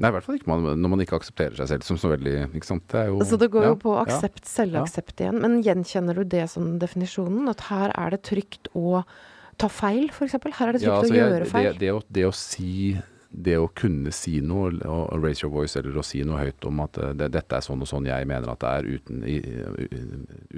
[0.00, 2.34] Nei, i hvert fall ikke man, når man ikke aksepterer seg selv som så veldig
[2.56, 2.86] ikke sant?
[2.88, 4.06] Det jo, Så det går ja, jo på ja.
[4.06, 5.40] aksept, selvaksept igjen.
[5.44, 7.50] Men gjenkjenner du det som definisjonen?
[7.52, 9.02] At her er det trygt å
[9.60, 10.38] ta feil, f.eks.?
[10.40, 11.72] Her er det trygt Ja, altså, å jeg- gjøre feil.
[11.74, 12.72] Det, det, å, det å si
[13.30, 16.80] det å kunne si noe, og raise your voice, eller å si noe høyt om
[16.82, 19.36] at eh, det, dette er sånn og sånn jeg mener at det er, uten, i,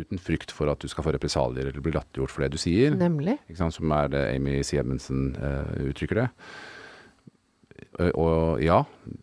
[0.00, 2.96] uten frykt for at du skal få represalier eller bli latterliggjort for det du sier,
[2.96, 3.36] Nemlig.
[3.60, 6.28] som er det Amy Siemensen uh, uttrykker det.
[7.98, 8.82] Eh, Og ja,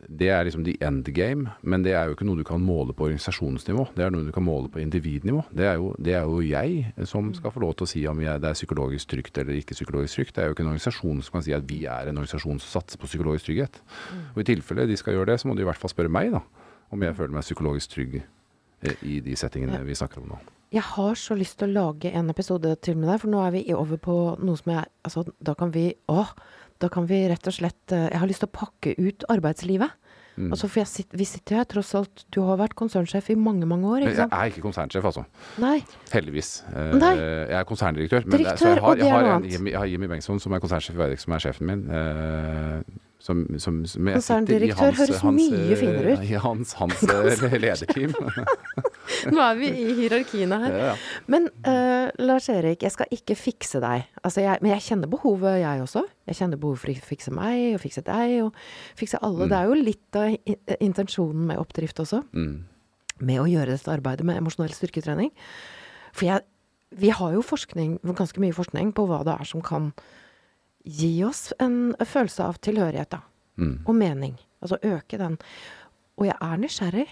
[0.09, 2.93] det er liksom the end game, men det er jo ikke noe du kan måle
[2.93, 3.87] på organisasjonsnivå.
[3.95, 5.43] Det er noe du kan måle på individnivå.
[5.55, 8.21] Det er jo, det er jo jeg som skal få lov til å si om
[8.21, 10.35] jeg, det er psykologisk trygt eller ikke psykologisk trygt.
[10.35, 12.81] Det er jo ikke en organisasjon som kan si at vi er en organisasjon som
[12.81, 13.81] satser på psykologisk trygghet.
[14.35, 16.31] Og i tilfelle de skal gjøre det, så må de i hvert fall spørre meg,
[16.35, 16.43] da.
[16.89, 20.39] Om jeg føler meg psykologisk trygg eh, i de settingene vi snakker om nå.
[20.69, 23.53] Jeg har så lyst til å lage en episode til med deg, for nå er
[23.55, 26.33] vi over på noe som jeg Altså, da kan vi Åh!
[26.79, 29.91] Da kan vi rett og slett eh, Jeg har lyst til å pakke ut arbeidslivet.
[30.39, 30.53] Mm.
[30.53, 33.89] Altså, for sitter, vi sitter her tross alt Du har vært konsernsjef i mange, mange
[33.91, 35.25] år, jeg er ikke konsernsjef, altså.
[35.59, 35.81] Nei.
[36.13, 36.53] Heldigvis.
[36.71, 37.11] Eh, Nei.
[37.19, 38.23] Jeg er konserndirektør.
[38.29, 39.59] Men Direktør, jeg har, og det er noe annet.
[39.73, 41.83] Jeg har Jimmy Bengtsson, som er konsernsjef i Veidekke, som er sjefen min.
[41.91, 42.81] eh,
[43.19, 46.23] som, som, som Konserndirektør hans- høres hans, mye finere ut.
[46.23, 47.01] I hans, hans
[47.65, 48.15] lederteam.
[49.33, 50.75] Nå er vi i hierarkiene her.
[50.75, 50.95] ja, ja.
[51.31, 54.05] Men uh, Lars Erik, jeg skal ikke fikse deg.
[54.23, 56.05] Altså, jeg, men jeg kjenner behovet, jeg også.
[56.29, 58.61] Jeg kjenner behov for å fikse meg, og fikse deg, og
[58.99, 59.47] fikse alle.
[59.47, 59.51] Mm.
[59.51, 62.21] Det er jo litt av intensjonen med oppdrift også.
[62.37, 62.55] Mm.
[63.19, 65.33] Med å gjøre dette arbeidet med emosjonell styrketrening.
[66.13, 66.45] For jeg,
[66.99, 69.91] vi har jo forskning, ganske mye forskning på hva det er som kan
[70.89, 73.23] gi oss en følelse av tilhørighet, da.
[73.59, 73.75] Mm.
[73.83, 74.37] Og mening.
[74.63, 75.35] Altså øke den.
[76.19, 77.07] Og jeg er nysgjerrig.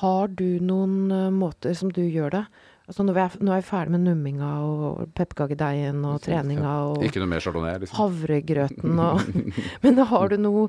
[0.00, 2.44] Har du noen eh, måter som du gjør det?
[2.88, 7.22] Altså nå er, nå er vi ferdig med numminga og pepperkakedeigen og treninga og Ikke
[7.22, 7.98] noe mer chardonnay, liksom.
[8.00, 9.22] havregrøten og
[9.84, 10.66] Men har du noe,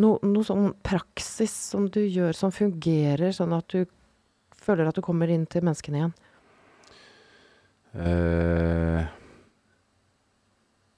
[0.00, 3.84] no, noe sånn praksis som du gjør som fungerer, sånn at du
[4.62, 6.14] føler at du kommer inn til menneskene igjen?
[7.92, 9.04] Uh,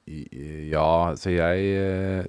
[0.07, 2.27] ja, så jeg eh,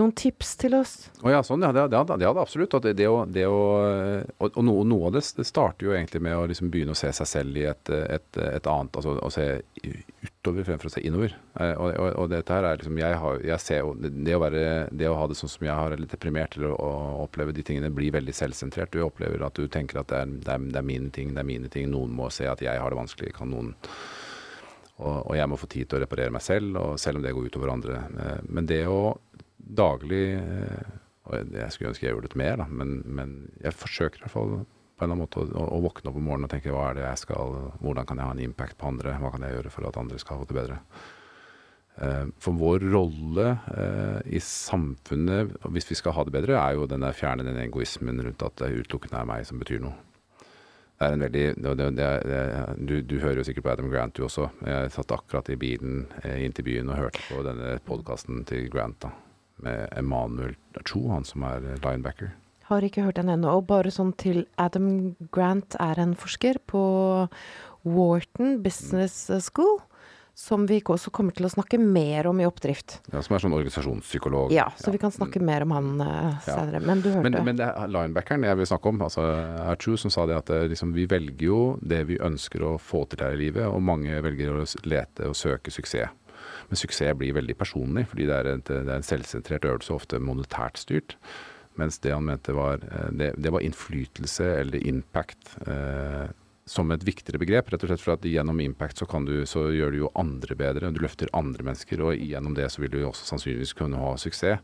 [0.00, 0.94] noen tips til oss?
[1.22, 1.70] Å ja, sånn, ja.
[1.76, 2.74] Det, det, det hadde absolutt.
[2.82, 6.70] Det, det det og, og noe, noe, av det, starter jo egentlig med å liksom
[6.72, 9.46] begynne å se seg selv i et, et, et annet Altså å se
[9.80, 11.34] utover fremfor å se innover.
[11.60, 14.64] Eh, og, og, og dette her er liksom Jeg, har, jeg ser det å, være,
[14.92, 16.94] det å ha det sånn som jeg har, litt deprimert til å, å,
[17.26, 18.92] oppleve de tingene, blir veldig selvsentrert.
[18.94, 21.44] Du opplever at du tenker at det er, det er, det er mine ting, det
[21.44, 21.90] er mine ting.
[21.92, 23.34] Noen må se at jeg har det vanskelig.
[23.36, 23.76] Kan noen
[25.00, 27.48] og, jeg må få tid til å reparere meg selv, og selv om det går
[27.48, 28.02] utover andre.
[28.20, 29.16] Eh, men det å
[29.60, 30.90] daglig eh,
[31.54, 34.52] Jeg skulle ønske jeg gjorde det mer, da, men, men, jeg forsøker i hvert fall
[34.60, 36.98] på en eller annen måte å, å, våkne opp om morgenen og tenke hva er
[36.98, 39.72] det jeg skal, hvordan kan jeg ha en impact på andre, hva kan jeg gjøre
[39.72, 40.80] for at andre skal få det bedre.
[42.04, 43.46] Eh, for vår rolle
[44.26, 48.20] i samfunnet, hvis vi skal ha det bedre, er jo den der fjerne den egoismen
[48.26, 49.96] rundt at det utelukkende er meg som betyr noe.
[51.00, 52.40] Det er en veldig det, det, det,
[52.76, 54.50] du, du, hører jo sikkert på Adam Grant, du også.
[54.68, 58.66] Jeg satt akkurat i bilen eh, inn til byen og hørte på denne podkasten til
[58.68, 59.14] Grant da,
[59.64, 62.32] med Emanuel Cho, han som er linebacker.
[62.70, 63.56] Har ikke hørt den ennå.
[63.58, 66.82] Og bare sånn til Adam Grant er en forsker på
[67.82, 69.80] Wharton Business School
[70.40, 72.96] som vi også kommer til å snakke mer om i Oppdrift.
[73.12, 74.54] Ja, Som er sånn organisasjonspsykolog.
[74.54, 74.94] Ja, så ja.
[74.94, 76.80] vi kan snakke mer om han uh, senere.
[76.80, 76.86] Ja.
[76.86, 79.26] Men du hørte Men, men det er linebackeren jeg vil snakke om, altså
[79.66, 83.24] Archu, som sa det at liksom, vi velger jo det vi ønsker å få til
[83.26, 86.08] her i livet, og mange velger å lete og søke suksess.
[86.70, 90.20] Men suksess blir veldig personlig, fordi det er, et, det er en selvsentrert øvelse, ofte
[90.22, 91.16] monetært styrt.
[91.78, 95.56] Mens det han mente var, eh, det, det var innflytelse eller impact.
[95.66, 96.30] Eh,
[96.70, 97.70] som et viktigere begrep.
[97.72, 100.92] Rett og slett for at gjennom impact så, du, så gjør du jo andre bedre.
[100.94, 104.12] Du løfter andre mennesker, og gjennom det så vil du jo også sannsynligvis kunne ha
[104.20, 104.62] suksess.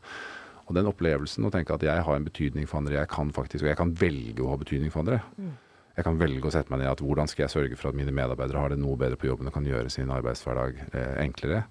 [0.67, 3.65] Og den opplevelsen å tenke at jeg har en betydning for andre, jeg kan faktisk,
[3.65, 5.21] og jeg kan velge å ha betydning for andre.
[5.39, 5.53] Mm.
[5.97, 8.13] Jeg kan velge å sette meg ned at hvordan skal jeg sørge for at mine
[8.13, 11.63] medarbeidere har det noe bedre på jobben og kan gjøre sin arbeidshverdag eh, enklere,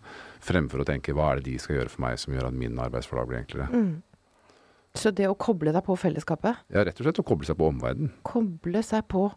[0.41, 2.80] fremfor å tenke hva er det de skal gjøre for meg som gjør at min
[2.82, 3.69] arbeidshverdag blir enklere.
[3.69, 3.91] Mm.
[4.95, 6.63] Så det å koble deg på fellesskapet?
[6.73, 8.15] Ja, rett og slett å koble seg på omverdenen.
[8.26, 9.28] Koble seg på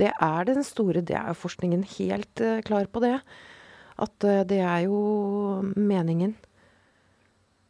[0.00, 3.18] det er den store Det er jo forskningen helt uh, klar på det.
[4.00, 5.00] At uh, det er jo
[5.76, 6.32] meningen.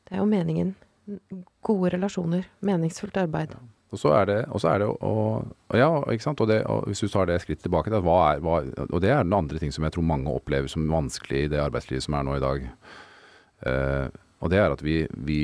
[0.06, 0.76] Det er jo meningen.
[1.66, 2.46] Gode relasjoner.
[2.62, 3.56] Meningsfullt arbeid.
[3.56, 3.79] Ja.
[3.90, 5.12] Og så er det, og er det å,
[5.74, 6.40] Ja, ikke sant.
[6.42, 9.10] Og, det, og, hvis du tar det skrittet tilbake, da, hva er, hva, og det
[9.10, 12.18] er den andre ting som jeg tror mange opplever som vanskelig i det arbeidslivet som
[12.18, 12.68] er nå i dag.
[13.66, 14.06] Uh,
[14.40, 15.40] og det er at vi, vi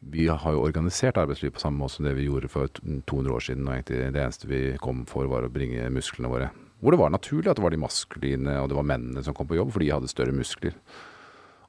[0.00, 3.44] vi har jo organisert arbeidslivet på samme måte som det vi gjorde for 200 år
[3.44, 3.66] siden.
[3.68, 6.48] Og egentlig det eneste vi kom for, var å bringe musklene våre.
[6.80, 9.48] Hvor det var naturlig at det var de maskuline og det var mennene som kom
[9.50, 10.76] på jobb, fordi de hadde større muskler.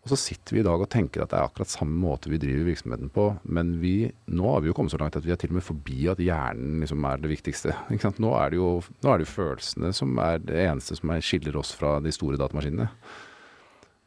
[0.02, 2.40] Og så sitter vi i dag og tenker at det er akkurat samme måte vi
[2.42, 3.28] driver virksomheten på.
[3.54, 5.66] Men vi, nå har vi jo kommet så langt at vi er til og med
[5.66, 7.76] forbi at hjernen liksom er det viktigste.
[8.24, 8.72] Nå er det, jo,
[9.04, 12.40] nå er det jo følelsene som er det eneste som skiller oss fra de store
[12.42, 12.90] datamaskinene.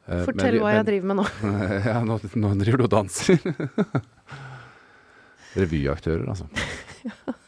[0.05, 1.29] Eh, Fortell men, hva jeg driver med nå.
[1.91, 3.39] ja, nå, nå driver du og danser.
[5.55, 6.51] Revyaktører, altså.
[6.51, 7.39] Så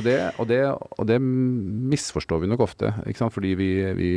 [0.00, 2.94] det, og, det, og det misforstår vi nok ofte.
[3.04, 3.34] Ikke sant?
[3.34, 4.10] Fordi vi, vi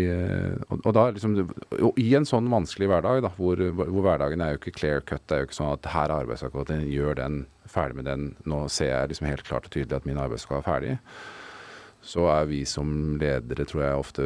[0.69, 1.35] og, og, da liksom,
[1.81, 5.25] og I en sånn vanskelig hverdag, da, hvor, hvor, hverdagen er jo ikke clear cut,
[5.27, 8.67] det er jo ikke sånn at her er arbeidsoppgaven, gjør den, ferdig med den, nå
[8.71, 10.99] ser jeg liksom helt klart og tydelig at min arbeidsoppgave er ferdig
[12.05, 14.25] så er vi som ledere, tror jeg, ofte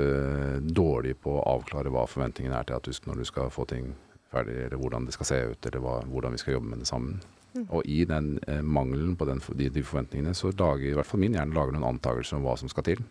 [0.76, 3.94] dårlige på å avklare hva forventningene er til at du, når du skal få ting
[4.34, 6.90] ferdig, eller hvordan det skal se ut, eller hva, hvordan vi skal jobbe med det
[6.90, 7.22] sammen.
[7.60, 7.68] Mm.
[7.76, 11.22] Og i den eh, mangelen på den, de, de, forventningene, så lager i hvert fall
[11.24, 13.04] min hjerne lager noen antakelser om hva som skal til.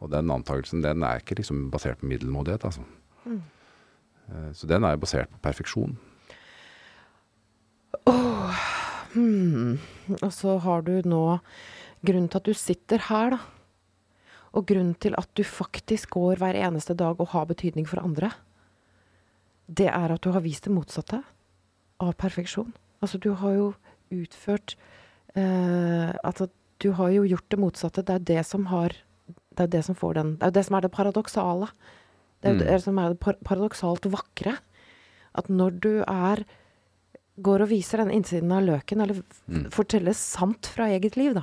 [0.00, 2.84] Og den antakelsen den er ikke liksom basert på middelmådighet, altså.
[3.24, 3.42] Mm.
[4.28, 5.96] Eh, så den er basert på perfeksjon.
[8.06, 8.62] Oh,
[9.14, 9.76] hmm.
[10.20, 11.24] Og så har du nå
[12.06, 13.38] Grunnen til at du sitter her, da
[14.56, 18.30] og grunnen til at du faktisk går hver eneste dag og har betydning for andre,
[19.68, 21.20] det er at du har vist det motsatte
[22.00, 22.72] av perfeksjon.
[23.02, 23.66] Altså, du har jo
[24.14, 24.76] utført
[25.34, 26.48] eh, Altså,
[26.82, 28.04] du har jo gjort det motsatte.
[28.04, 28.94] Det er det som har
[29.26, 31.68] Det er det som får den Det er jo det som er det paradoksale.
[32.40, 32.66] Det er jo mm.
[32.66, 34.56] det som er det paradoksalt vakre.
[35.34, 36.44] At når du er
[37.36, 39.66] Går og viser den innsiden av løken, eller mm.
[39.68, 41.42] forteller sant fra eget liv, da,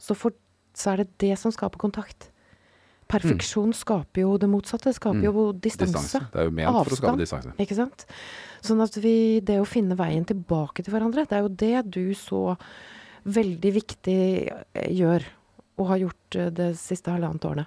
[0.00, 0.32] så, for,
[0.72, 2.30] så er det det som skaper kontakt.
[3.06, 3.76] Perfeksjon mm.
[3.78, 4.92] skaper jo det motsatte.
[4.96, 5.26] Skaper mm.
[5.28, 5.94] jo distanse.
[5.94, 6.22] distanse.
[6.32, 7.54] Det er jo ment Avstand, for å skape distanse.
[7.62, 8.06] Ikke sant.
[8.66, 12.04] Sånn at vi Det å finne veien tilbake til hverandre, det er jo det du
[12.18, 12.42] så
[13.26, 15.26] veldig viktig eh, gjør.
[15.76, 17.66] Og har gjort eh, det siste halvannet årene.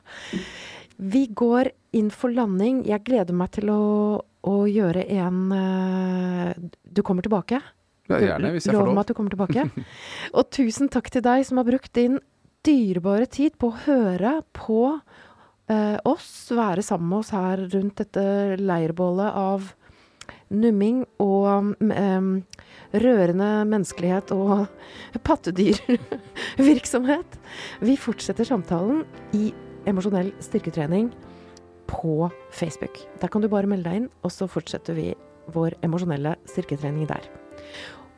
[1.00, 2.84] Vi går inn for landing.
[2.88, 3.84] Jeg gleder meg til å,
[4.20, 6.52] å gjøre en uh,
[6.84, 7.62] Du kommer tilbake?
[8.10, 8.90] Ja, gjerne, hvis jeg får lov.
[8.90, 9.88] Lov meg at du kommer tilbake.
[10.38, 12.20] og tusen takk til deg som har brukt din
[12.68, 15.28] dyrebare tid på å høre på eh,
[16.08, 18.24] oss være sammen med oss her rundt dette
[18.58, 19.68] leirbålet av
[20.50, 22.44] numming og um,
[22.94, 24.68] rørende menneskelighet og
[25.28, 27.40] pattedyrvirksomhet.
[27.86, 29.04] Vi fortsetter samtalen
[29.38, 29.52] i
[29.90, 31.12] emosjonell styrketrening
[31.90, 33.00] på Facebook.
[33.22, 35.14] Der kan du bare melde deg inn, og så fortsetter vi
[35.54, 37.24] vår emosjonelle styrketrening der.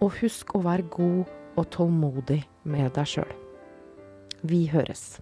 [0.02, 1.26] Og husk å være god
[1.60, 3.32] og tålmodig med deg sjøl.
[4.48, 5.20] Vi høres.